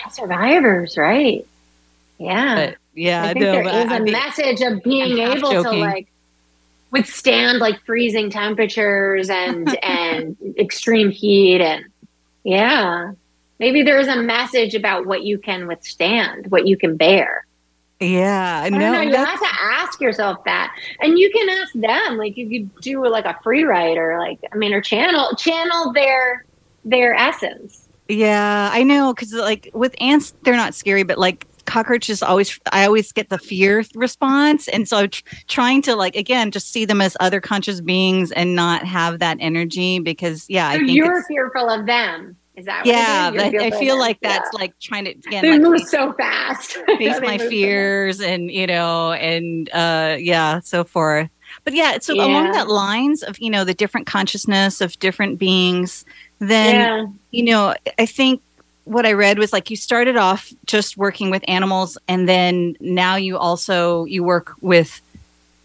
[0.00, 1.46] yeah, survivors right
[2.18, 4.60] yeah but yeah I i think know there but is I- a I mean- message
[4.60, 6.08] of being I'm able to like
[6.90, 11.84] withstand like freezing temperatures and and extreme heat and
[12.44, 13.12] yeah
[13.58, 17.46] maybe there is a message about what you can withstand what you can bear
[18.00, 19.00] yeah i I know know.
[19.02, 22.16] You have to ask yourself that, and you can ask them.
[22.16, 25.92] Like you could do like a free write or like I mean, or channel channel
[25.92, 26.44] their
[26.84, 27.86] their essence.
[28.10, 32.84] Yeah, I know because like with ants, they're not scary, but like cockroaches, always I
[32.84, 37.00] always get the fear response, and so tr- trying to like again just see them
[37.00, 41.22] as other conscious beings and not have that energy because yeah, I So think you're
[41.24, 42.36] fearful of them.
[42.56, 43.52] Is that yeah, it is?
[43.52, 44.00] You're but I feel them.
[44.00, 44.38] like Yeah.
[44.40, 46.72] that's like trying to again they like move face, so fast.
[46.98, 51.28] face my move so fears and you know and uh yeah so forth.
[51.64, 56.04] But yeah, so along that lines of you know the different consciousness of different beings.
[56.40, 57.06] Then yeah.
[57.30, 58.42] you know, I think
[58.84, 63.14] what I read was like you started off just working with animals and then now
[63.16, 65.00] you also you work with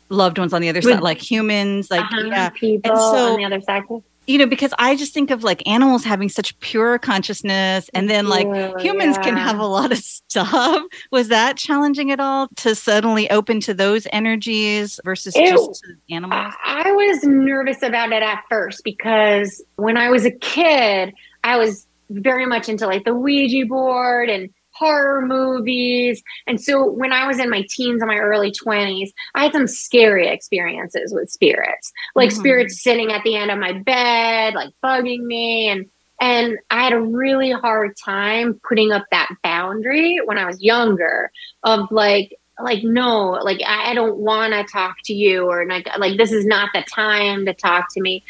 [0.10, 3.34] loved ones on the other With- side like humans like uh-huh, yeah people And so-
[3.34, 3.84] on the other side.
[4.28, 8.28] You know because I just think of like animals having such pure consciousness and then
[8.28, 12.76] like Ooh, humans can have a lot of stuff was that challenging at all to
[12.76, 15.50] suddenly open to those energies versus Ew.
[15.50, 20.32] just to animals I was nervous about it at first because when I was a
[20.32, 21.14] kid,
[21.44, 26.22] I was very much into like the Ouija board and horror movies.
[26.48, 29.68] And so when I was in my teens and my early 20s, I had some
[29.68, 32.40] scary experiences with spirits, like mm-hmm.
[32.40, 35.70] spirits sitting at the end of my bed, like bugging me.
[35.70, 35.90] And
[36.22, 41.30] and I had a really hard time putting up that boundary when I was younger
[41.64, 46.18] of like, like, no, like I don't want to talk to you or like, like
[46.18, 48.24] this is not the time to talk to me.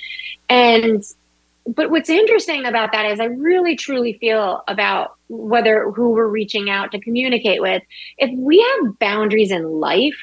[0.49, 1.03] And
[1.67, 6.69] but what's interesting about that is I really truly feel about whether who we're reaching
[6.69, 7.83] out to communicate with.
[8.17, 10.17] If we have boundaries in life,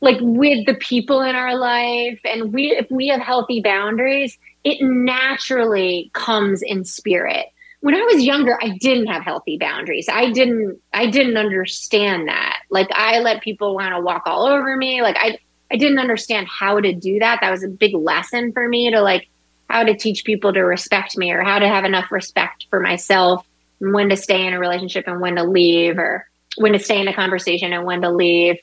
[0.00, 4.78] like with the people in our life, and we if we have healthy boundaries, it
[4.80, 7.46] naturally comes in spirit.
[7.80, 10.08] When I was younger, I didn't have healthy boundaries.
[10.08, 12.60] I didn't I didn't understand that.
[12.70, 15.02] Like I let people want to walk all over me.
[15.02, 15.38] Like I
[15.70, 17.38] I didn't understand how to do that.
[17.40, 19.28] That was a big lesson for me to like
[19.68, 23.46] how to teach people to respect me or how to have enough respect for myself
[23.90, 27.08] when to stay in a relationship and when to leave or when to stay in
[27.08, 28.56] a conversation and when to leave.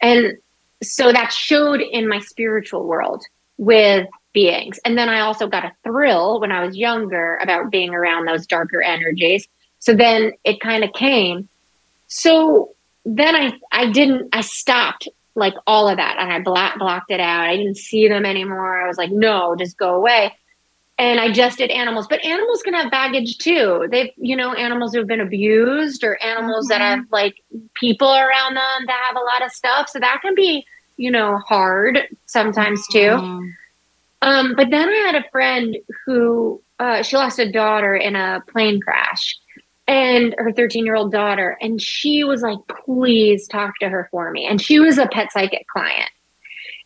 [0.00, 0.38] And
[0.82, 3.24] so that showed in my spiritual world
[3.58, 4.78] with beings.
[4.84, 8.46] And then I also got a thrill when I was younger about being around those
[8.46, 9.48] darker energies.
[9.80, 11.48] So then it kind of came.
[12.06, 17.10] So then I I didn't I stopped like all of that and I block, blocked
[17.10, 17.48] it out.
[17.48, 18.80] I didn't see them anymore.
[18.80, 20.32] I was like, no, just go away.
[21.00, 23.88] And I just did animals, but animals can have baggage too.
[23.90, 26.78] They've, you know, animals who've been abused or animals mm-hmm.
[26.78, 27.42] that have like
[27.72, 29.88] people around them that have a lot of stuff.
[29.88, 30.66] So that can be,
[30.98, 32.98] you know, hard sometimes too.
[32.98, 33.48] Mm-hmm.
[34.20, 38.42] Um, but then I had a friend who uh, she lost a daughter in a
[38.48, 39.38] plane crash
[39.88, 41.56] and her 13 year old daughter.
[41.62, 44.44] And she was like, please talk to her for me.
[44.44, 46.10] And she was a pet psychic client.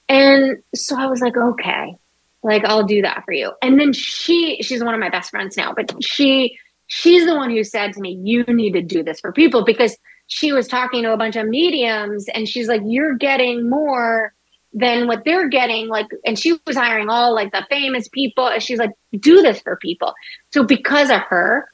[0.09, 1.97] And so I was like, okay,
[2.45, 3.53] like I'll do that for you.
[3.62, 7.51] And then she, she's one of my best friends now, but she, she's the one
[7.51, 11.03] who said to me, you need to do this for people because she was talking
[11.03, 14.34] to a bunch of mediums and she's like, you're getting more
[14.74, 18.61] than what they're getting like and she was hiring all like the famous people and
[18.61, 18.90] she's like
[19.20, 20.12] do this for people
[20.51, 21.70] so because of her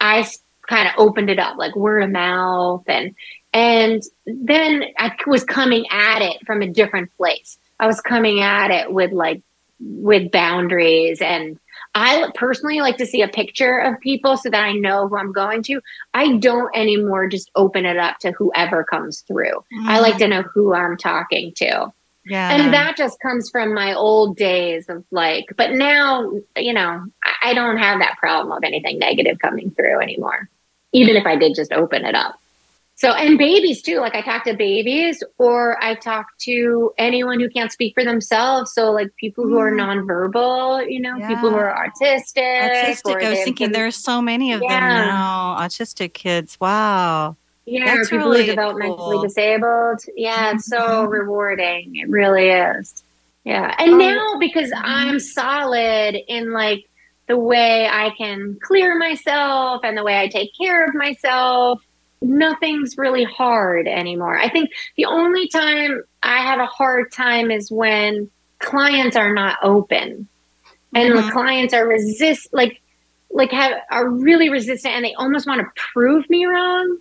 [0.00, 0.24] i
[0.68, 3.12] kind of opened it up like word of mouth and
[3.52, 8.70] and then i was coming at it from a different place i was coming at
[8.70, 9.42] it with like
[9.84, 11.58] with boundaries and
[11.94, 15.32] I personally like to see a picture of people so that I know who I'm
[15.32, 15.80] going to.
[16.12, 19.64] I don't anymore just open it up to whoever comes through.
[19.72, 19.86] Mm.
[19.86, 21.92] I like to know who I'm talking to.
[22.26, 22.52] Yeah.
[22.52, 27.50] And that just comes from my old days of like, but now, you know, I,
[27.50, 30.48] I don't have that problem of anything negative coming through anymore,
[30.92, 32.40] even if I did just open it up.
[32.96, 33.98] So, and babies too.
[33.98, 38.72] Like I talk to babies or I talk to anyone who can't speak for themselves.
[38.72, 39.80] So, like people who are mm.
[39.80, 41.28] nonverbal, you know, yeah.
[41.28, 42.36] people who are autistic.
[42.36, 43.22] Autistic.
[43.22, 44.68] I was thinking there are so many of yeah.
[44.68, 46.56] them now, autistic kids.
[46.60, 47.36] Wow.
[47.66, 49.22] Yeah, That's people really who are developmentally cool.
[49.22, 50.00] disabled.
[50.16, 51.10] Yeah, it's so mm-hmm.
[51.10, 51.96] rewarding.
[51.96, 53.02] It really is.
[53.44, 53.74] Yeah.
[53.78, 53.98] And oh.
[53.98, 54.84] now because mm-hmm.
[54.84, 56.84] I'm solid in like
[57.26, 61.82] the way I can clear myself and the way I take care of myself,
[62.24, 64.38] nothing's really hard anymore.
[64.38, 69.58] I think the only time I have a hard time is when clients are not
[69.62, 70.26] open
[70.94, 71.26] and mm-hmm.
[71.26, 72.80] the clients are resist like
[73.30, 76.98] like have are really resistant and they almost want to prove me wrong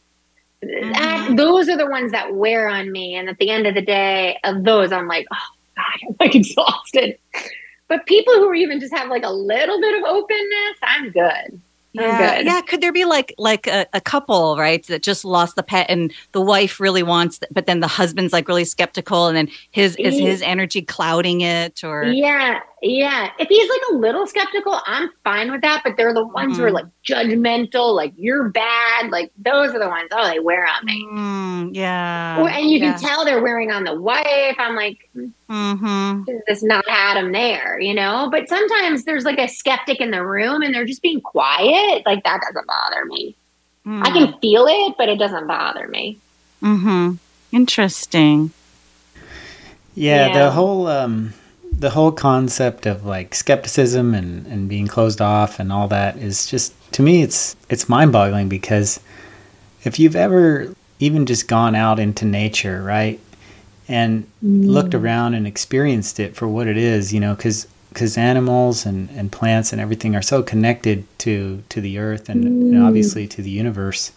[0.63, 0.91] mm-hmm.
[0.91, 3.15] that, those are the ones that wear on me.
[3.15, 6.35] And at the end of the day, of those, I'm like, oh God, I'm like
[6.35, 7.17] exhausted.
[7.87, 11.61] But people who even just have like a little bit of openness, I'm good.
[11.97, 12.61] Oh, yeah, yeah.
[12.61, 16.11] Could there be like like a, a, couple, right, that just lost the pet, and
[16.31, 20.17] the wife really wants, but then the husband's like really skeptical, and then his is
[20.17, 23.29] his energy clouding it, or yeah, yeah.
[23.39, 25.81] If he's like a little skeptical, I'm fine with that.
[25.83, 26.57] But they're the ones mm.
[26.57, 26.73] who are mm.
[26.73, 30.09] like judgmental, like you're bad, like those are the ones.
[30.11, 31.07] Oh, they wear on me.
[31.11, 32.91] Mm, yeah, or, and you yeah.
[32.91, 34.55] can tell they're wearing on the wife.
[34.57, 36.23] I'm like, mm-hmm.
[36.47, 38.27] this not had him there, you know.
[38.29, 42.23] But sometimes there's like a skeptic in the room, and they're just being quiet like
[42.23, 43.35] that doesn't bother me.
[43.85, 44.05] Mm.
[44.05, 44.39] I can hmm.
[44.39, 46.17] feel it, but it doesn't bother me.
[46.61, 47.11] Mm hmm.
[47.55, 48.51] Interesting.
[49.95, 51.33] Yeah, yeah, the whole um,
[51.83, 56.45] the whole concept of like skepticism and, and being closed off and all that is
[56.45, 59.01] just to me it's it's mind boggling because
[59.83, 63.19] if you've ever even just gone out into nature, right?
[63.89, 64.65] And mm.
[64.65, 69.09] looked around and experienced it for what it is, you know, because because animals and,
[69.11, 72.47] and plants and everything are so connected to to the earth and, mm.
[72.47, 74.13] and, obviously to the universe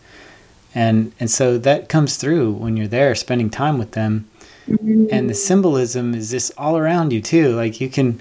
[0.74, 4.26] and and so that comes through when you're there spending time with them
[4.68, 5.08] mm.
[5.12, 8.20] and the symbolism is just all around you too like you can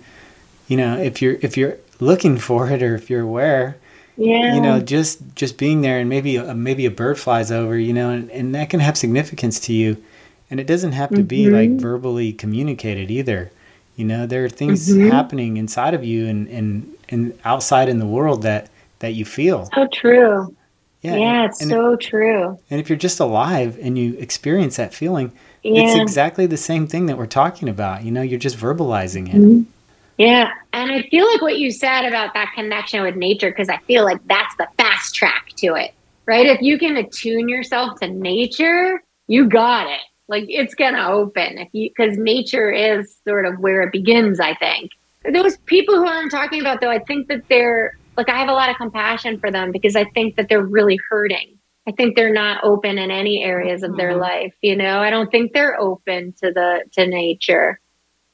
[0.68, 3.78] you know if you're if you're looking for it or if you're aware
[4.18, 4.56] Yeah.
[4.56, 7.94] you know just just being there and maybe a, maybe a bird flies over you
[7.94, 9.98] know and, and that can have significance to you
[10.50, 11.80] and it doesn't have to be like Mhm.
[11.82, 13.52] verbally communicated either
[13.96, 15.10] you know there are things Mhm.
[15.12, 18.70] happening inside of you and and and outside in the world that
[19.00, 20.54] that you feel so true.
[21.02, 22.58] yeah Yeah, it's so true.
[22.70, 25.32] and if you're just alive and you experience that feeling
[25.66, 25.82] Yeah.
[25.82, 29.36] it's exactly the same thing that we're talking about you know you're just verbalizing it
[29.36, 29.66] Mhm.
[30.18, 30.52] Yeah.
[30.74, 34.04] And I feel like what you said about that connection with nature, because I feel
[34.04, 35.94] like that's the fast track to it,
[36.26, 36.46] right?
[36.46, 40.02] If you can attune yourself to nature, you got it.
[40.28, 44.40] Like it's going to open if you, because nature is sort of where it begins,
[44.40, 44.92] I think.
[45.34, 48.54] Those people who I'm talking about, though, I think that they're like, I have a
[48.54, 51.55] lot of compassion for them because I think that they're really hurting.
[51.88, 54.20] I think they're not open in any areas of their Mhm.
[54.22, 54.54] life.
[54.62, 57.80] You know, I don't think they're open to the to nature.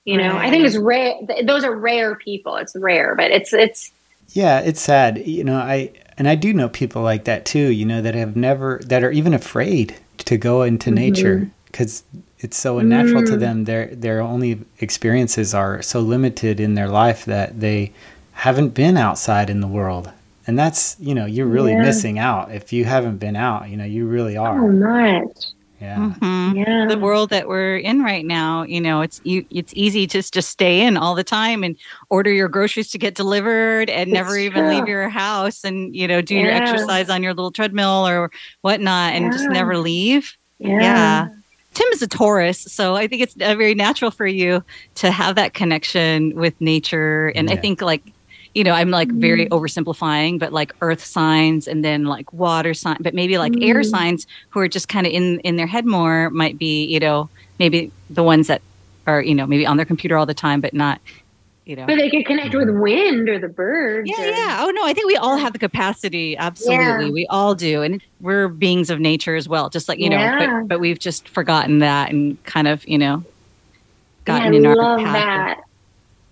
[0.05, 1.13] You know, I think it's rare.
[1.43, 2.55] Those are rare people.
[2.57, 3.91] It's rare, but it's it's
[4.33, 5.17] Yeah, it's sad.
[5.27, 8.35] You know, I and I do know people like that too, you know, that have
[8.35, 9.95] never that are even afraid
[10.25, 12.03] to go into nature cuz
[12.39, 13.39] it's so unnatural to Mm.
[13.39, 13.63] them.
[13.65, 17.91] Their their only experiences are so limited in their life that they
[18.31, 20.09] haven't been outside in the world.
[20.47, 21.81] And that's, you know, you're really Yeah.
[21.81, 24.67] missing out if you haven't been out, you know, you really so are.
[24.71, 25.37] much.
[25.79, 26.11] Yeah.
[26.21, 26.55] Mhm.
[26.55, 26.85] Yeah.
[26.87, 30.37] the world that we're in right now you know it's you it's easy just to
[30.37, 31.75] just stay in all the time and
[32.11, 36.07] order your groceries to get delivered and never It's even leave your house and you
[36.07, 38.29] know do your exercise on your little treadmill or
[38.61, 40.81] whatnot and just never leave Yeah.
[40.81, 41.27] yeah.
[41.73, 44.63] tim is a taurus so i think it's uh, very natural for you
[44.95, 48.03] to have that connection with nature and i think like
[48.53, 49.49] you know, I'm like very Mm.
[49.49, 53.85] oversimplifying, but like earth signs and then like water sign, but maybe like air Mm.
[53.85, 57.29] signs who are just kind of in in their head more might be, you know,
[57.59, 58.61] maybe the ones that
[59.07, 60.99] are, you know, maybe on their computer all the time, but not,
[61.65, 61.85] you know.
[61.87, 64.09] But they could connect with wind or the birds.
[64.09, 64.57] Yeah, or- yeah.
[64.61, 66.35] Oh no, I think we all have the capacity.
[66.37, 67.11] Absolutely, Yeah.
[67.11, 69.69] we all do, and we're beings of nature as well.
[69.69, 73.23] Just like you know, but, but we've just forgotten that and kind of, you know,
[74.25, 75.13] gotten Yeah, in I our love path.
[75.13, 75.61] that.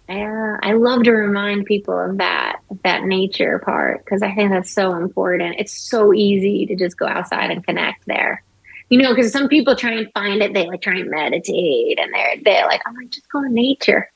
[0.10, 4.72] Yeah, I love to remind people of that, that nature part, because I think that's
[4.72, 5.58] so important.
[5.60, 8.44] It's so easy to just go outside and connect there.
[8.90, 12.12] You know, because some people try and find it, they like try and meditate and
[12.12, 14.12] they're they're like, I'm like, just go to nature.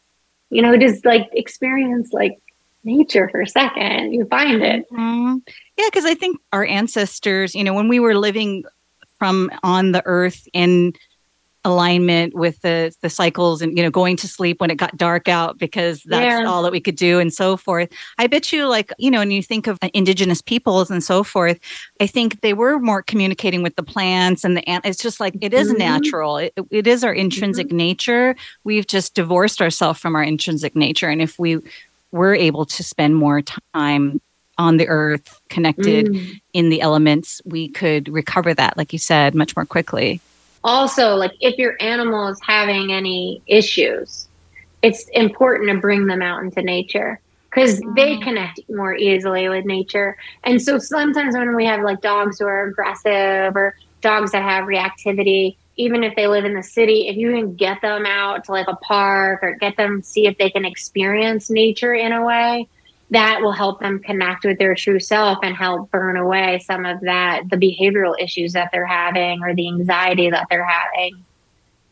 [0.49, 2.39] You know, just like experience like
[2.83, 4.13] nature for a second.
[4.13, 4.89] You find it.
[4.91, 5.41] Mhm.
[5.77, 8.63] Yeah, because I think our ancestors, you know, when we were living
[9.19, 10.93] from on the earth in
[11.65, 15.27] alignment with the the cycles and you know going to sleep when it got dark
[15.29, 16.45] out because that's Yeah.
[16.49, 19.31] all that we could do and so forth i bet you like you know when
[19.31, 21.57] you think of indigenous peoples and so forth
[22.01, 25.35] i think they were more communicating with the plants and the ant it's just like
[25.41, 25.77] it is Mhm.
[25.77, 28.35] natural it, it is our intrinsic nature
[28.65, 31.59] we've just divorced ourselves from our intrinsic nature and if we
[32.11, 33.41] were able to spend more
[33.73, 34.19] time
[34.57, 36.39] on the earth connected Mm.
[36.53, 40.19] in the elements we could recover that like you said much more quickly
[40.63, 44.29] also like if your animal is having any issues
[44.81, 48.23] it's important to bring them out into nature because they Mm.
[48.23, 52.67] connect more easily with nature and so sometimes when we have like dogs who are
[52.67, 57.31] aggressive or dogs that have reactivity even if they live in the city if you
[57.31, 60.65] can get them out to like a park or get them see if they can
[60.65, 62.67] experience nature in a way
[63.13, 66.99] that will help them connect with their true self and help burn away some of
[67.01, 71.23] that the behavioral issues that they're having or the anxiety that they're having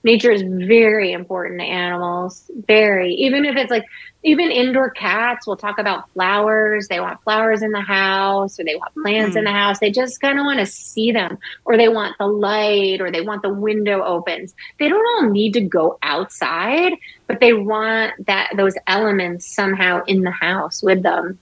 [0.03, 3.13] nature is very important to animals very.
[3.15, 3.85] Even if it's like
[4.23, 6.87] even indoor cats will talk about flowers.
[6.87, 9.47] They want flowers in the house or they want plants in mm.
[9.47, 9.79] the house.
[9.79, 13.21] They just kind of want to see them or they want the light or they
[13.21, 14.53] want the window opens.
[14.77, 16.93] They don't all need to go outside
[17.31, 21.39] but they want that those elements somehow in the house with them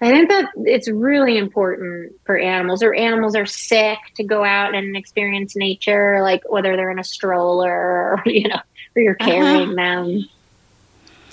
[0.00, 4.74] I think that it's really important for animals or animals are sick to go out
[4.74, 8.60] and experience nature, like whether they're in a stroller or, you know,
[8.96, 9.30] or you're Uh-huh.
[9.30, 10.28] carrying them.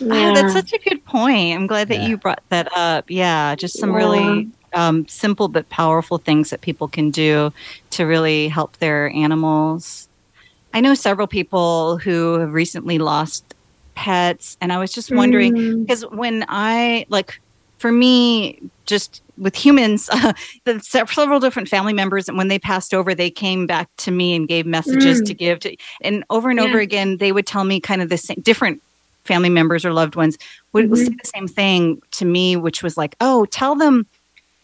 [0.04, 1.56] Oh, that's such a good point.
[1.56, 2.08] I'm glad that Yeah.
[2.08, 3.10] you brought that up.
[3.10, 3.98] Yeah, just some Yeah.
[3.98, 7.52] really um, simple but powerful things that people can do
[7.92, 10.08] to really help their animals.
[10.74, 13.54] I know several people who have recently lost
[13.96, 15.82] pets, and I was just wondering Mm.
[15.82, 17.42] because when I like,
[17.82, 20.34] for me, just with humans, uh,
[20.66, 24.36] the several different family members, and when they passed over, they came back to me
[24.36, 25.26] and gave messages Mm.
[25.26, 28.18] to give to, and over and over again, they would tell me kind of the
[28.18, 28.82] same, different
[29.26, 30.38] family members or loved ones
[30.74, 30.98] would, Mhm.
[30.98, 34.06] say the same thing to me, which was like, "Oh, tell them."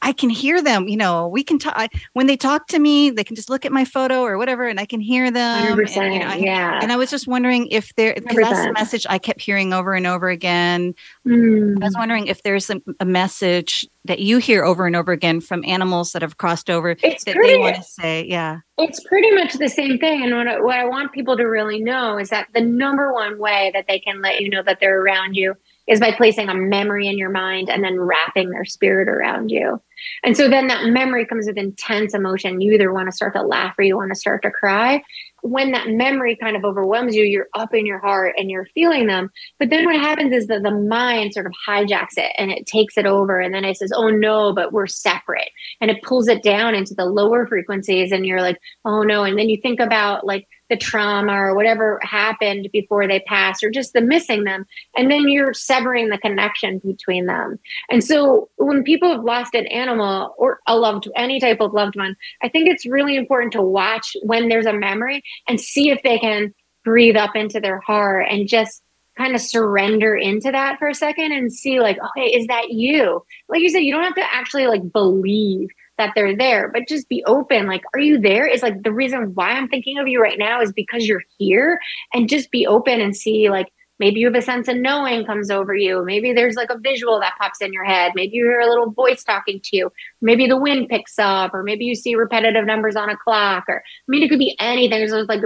[0.08, 0.88] I can hear them.
[0.88, 3.10] You know, we can talk when they talk to me.
[3.10, 5.78] They can just look at my photo or whatever, and I can hear them.
[5.78, 6.80] 100%, and, you know, I, yeah.
[6.82, 9.94] And I was just wondering if there, because that's the message I kept hearing over
[9.96, 10.96] and over again.
[11.28, 11.84] Mm.
[11.84, 15.42] I was wondering if there's a, a message that you hear over and over again
[15.42, 18.26] from animals that have crossed over It's that pretty- they want to say.
[18.26, 18.60] Yeah.
[18.78, 20.24] It's pretty much the same thing.
[20.24, 23.38] And what I, what I want people to really know is that the number one
[23.40, 25.56] way that they can let you know that they're around you
[25.88, 29.82] is by placing a memory in your mind and then wrapping their spirit around you.
[30.24, 32.62] And so then that memory comes with intense emotion.
[32.62, 35.02] You either want to start to laugh or you want to start to cry.
[35.44, 39.08] When that memory kind of overwhelms you, you're up in your heart and you're feeling
[39.08, 39.32] them.
[39.60, 42.98] But then what happens is that the mind sort of hijacks it and it takes
[42.98, 43.40] it over.
[43.40, 45.50] And then it says, oh no, but we're separate.
[45.80, 48.12] And it pulls it down into the lower frequencies.
[48.12, 49.24] And you're like, oh no.
[49.24, 53.70] And then you think about like the trauma or whatever happened before they passed or
[53.70, 54.66] just the missing them.
[54.96, 57.60] And then you're severing the connection between them.
[57.90, 61.96] And so when people have lost an animal or a loved, any type of loved
[61.96, 66.02] one, I think it's really important to watch when there's a memory and see if
[66.04, 66.54] they can
[66.84, 68.82] breathe up into their heart and just
[69.18, 73.26] kind of surrender into that for a second and see like, okay, is that you?
[73.50, 77.10] Like you said, you don't have to actually like believe that they're there, but just
[77.10, 77.68] be open.
[77.68, 78.46] Like, are you there?
[78.46, 81.80] Is like the reason why I'm thinking of you right now is because you're here
[82.14, 83.68] and just be open and see like
[84.00, 86.04] maybe you have a sense of knowing comes over you.
[86.06, 88.12] Maybe there's like a visual that pops in your head.
[88.16, 89.92] Maybe you hear a little voice talking to you.
[90.22, 93.64] Maybe the wind picks up, or maybe you see repetitive numbers on a clock.
[93.68, 95.00] Or I mean, it could be anything.
[95.00, 95.42] There's like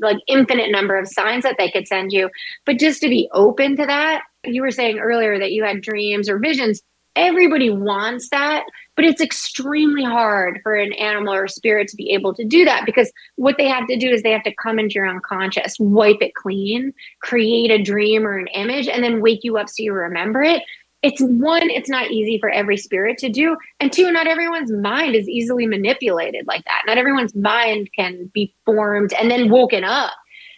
[0.00, 2.30] like infinite number of signs that they could send you.
[2.66, 4.22] But just to be open to that.
[4.46, 6.82] You were saying earlier that you had dreams or visions.
[7.16, 8.64] Everybody wants that,
[8.96, 12.84] but it's extremely hard for an animal or spirit to be able to do that
[12.86, 16.20] because what they have to do is they have to come into your unconscious, wipe
[16.20, 19.92] it clean, create a dream or an image, and then wake you up so you
[19.92, 20.62] remember it.
[21.02, 23.58] It's one, it's not easy for every spirit to do.
[23.78, 26.82] And two, not everyone's mind is easily manipulated like that.
[26.86, 30.12] Not everyone's mind can be formed and then woken up.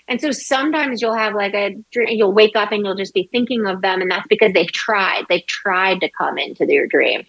[0.09, 3.29] And so sometimes you'll have like a dream, you'll wake up and you'll just be
[3.33, 4.01] thinking of them.
[4.01, 7.25] And that's because they've tried, they've tried to come into your dream.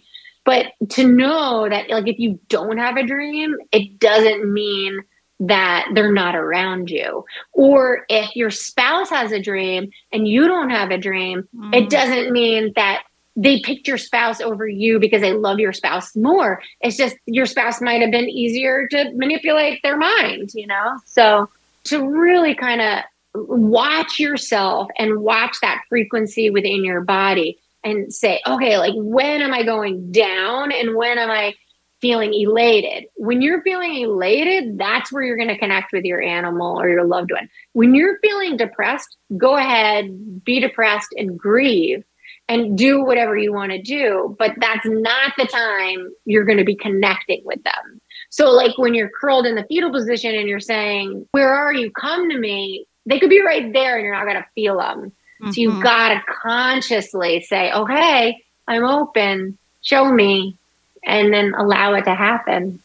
[0.45, 5.01] But to know that, like, if you don't have a dream, it doesn't mean
[5.39, 7.25] that they're not around you.
[7.51, 11.73] Or if your spouse has a dream and you don't have a dream, Mm-hmm.
[11.73, 13.03] it doesn't mean that
[13.35, 16.61] they picked your spouse over you because they love your spouse more.
[16.81, 20.97] It's just your spouse might have been easier to manipulate their mind, you know?
[21.05, 21.47] So
[21.87, 23.03] to really kind of
[23.35, 29.53] watch yourself and watch that frequency within your body and say, okay, like when am
[29.53, 31.53] I going down and when am I
[32.01, 33.05] feeling elated?
[33.15, 37.05] When you're feeling elated, that's where you're going to connect with your animal or your
[37.05, 37.49] loved one.
[37.73, 42.03] When you're feeling depressed, go ahead, be depressed and grieve
[42.49, 44.35] and do whatever you want to do.
[44.39, 48.01] But that's not the time you're going to be connecting with them.
[48.29, 51.91] So, like when you're curled in the fetal position and you're saying, Where are you?
[51.91, 52.85] Come to me.
[53.05, 55.11] They could be right there and you're not going to feel them.
[55.39, 55.57] So, Mhm.
[55.57, 59.57] you've got to consciously say, Okay, I'm open.
[59.81, 60.55] Show me.
[61.03, 62.79] And then allow it to happen.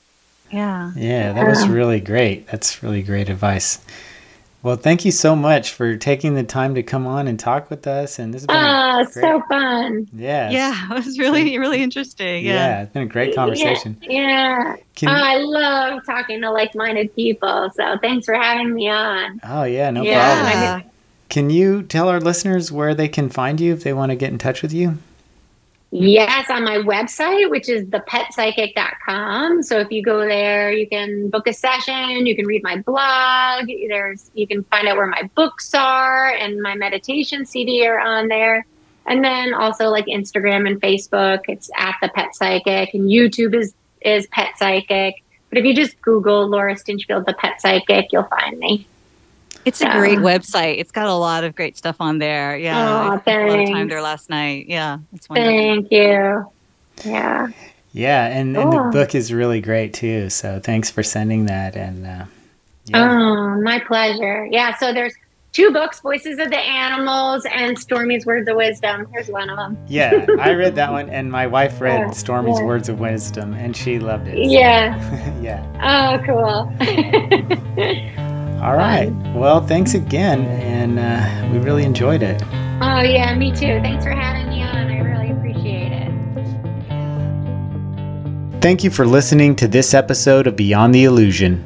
[0.53, 0.93] Yeah.
[0.95, 2.47] Yeah, that was really great.
[2.47, 3.79] That's really great advice.
[4.63, 7.85] Well, thank you so much for taking the time to come on and talk with
[7.87, 8.21] us.
[8.21, 10.07] And this has been a Ah, great, so fun.
[10.15, 10.97] yeah, Yeah.
[10.97, 12.45] It was really, really interesting.
[12.45, 12.83] yeah, Yeah.
[12.83, 13.97] It's been a great conversation.
[14.03, 14.11] Yeah.
[14.21, 14.77] yeah.
[14.95, 17.71] Can, Oh, I love talking to like minded people.
[17.75, 19.41] So, thanks for having me on.
[19.43, 20.43] oh yeah, no Yeah.
[20.43, 20.63] problem.
[20.63, 20.81] Yeah.
[21.29, 24.31] Can you tell our listeners where they can find you if they want to get
[24.31, 24.99] in touch with you?
[25.95, 29.63] Yes, on my website, which is thepetpsychic.com.
[29.63, 33.69] So if you go there, you can book a session, you can read my blog,
[33.89, 38.29] there's you can find out where my books are and my meditation CD are on
[38.29, 38.65] there.
[39.05, 43.75] And then also like Instagram and Facebook, it's at the Pet Psychic and YouTube is
[44.01, 45.23] is Pet Psychic.
[45.51, 48.87] But if you just Google Laura Stinchfield, the Pet Psychic, you'll find me.
[49.65, 49.99] It's a Yeah.
[49.99, 50.79] great website.
[50.79, 52.57] It's got a lot of great stuff on there.
[52.57, 52.77] Yeah.
[52.79, 54.67] Aw, I spent a lot of time there last night.
[54.69, 54.99] Yeah.
[55.15, 55.51] It's wonderful.
[55.53, 56.47] Thank you.
[57.05, 57.49] Yeah.
[57.95, 60.31] Yeah, and, and the book is really great too.
[60.31, 61.77] So thanks for sending that.
[61.77, 62.25] And uh,
[62.87, 64.47] yeah, Oh, my pleasure.
[64.51, 65.15] Yeah, so there's
[65.53, 69.07] two books, Voices of the Animals and Stormy's Words of Wisdom.
[69.13, 69.77] Here's one of them.
[69.89, 72.65] yeah, I read that one, and my wife read Yeah, Stormy's yeah.
[72.65, 74.37] Words of Wisdom, and she loved it.
[74.37, 75.41] so- Yeah.
[75.43, 75.63] yeah.
[75.83, 76.73] Oh, cool.
[78.63, 79.11] All right.
[79.35, 82.41] Well, thanks again, and uh, we really enjoyed it.
[82.45, 83.81] oh, yeah, me too.
[83.83, 84.89] Thanks for having me on.
[84.89, 86.13] I really appreciate it.
[88.63, 91.65] Thank you for listening to this episode of Beyond the Illusion.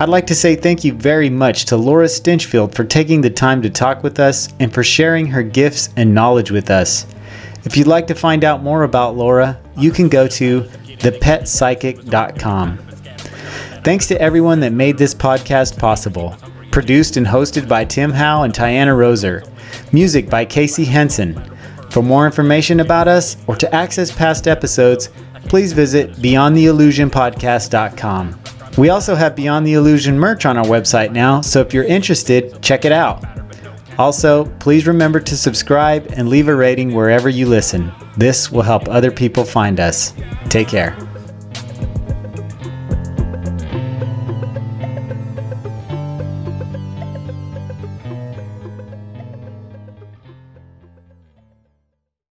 [0.00, 3.62] I'd like to say thank you very much to Laura Stinchfield for taking the time
[3.62, 7.06] to talk with us and for sharing her gifts and knowledge with us.
[7.62, 12.83] If you'd like to find out more about Laura, you can go to thepetpsychic.com.
[13.84, 16.34] Thanks to everyone that made this podcast possible.
[16.70, 19.46] Produced and hosted by Tim Howe and Tiana Roser.
[19.92, 21.38] Music by Casey Henson.
[21.90, 25.10] For more information about us or to access past episodes,
[25.48, 28.40] please visit beyondtheillusionpodcast.com.
[28.78, 32.62] We also have Beyond the Illusion merch on our website now, so if you're interested,
[32.62, 33.22] check it out.
[33.98, 37.92] Also, please remember to subscribe and leave a rating wherever you listen.
[38.16, 40.14] This will help other people find us.
[40.48, 40.96] Take care.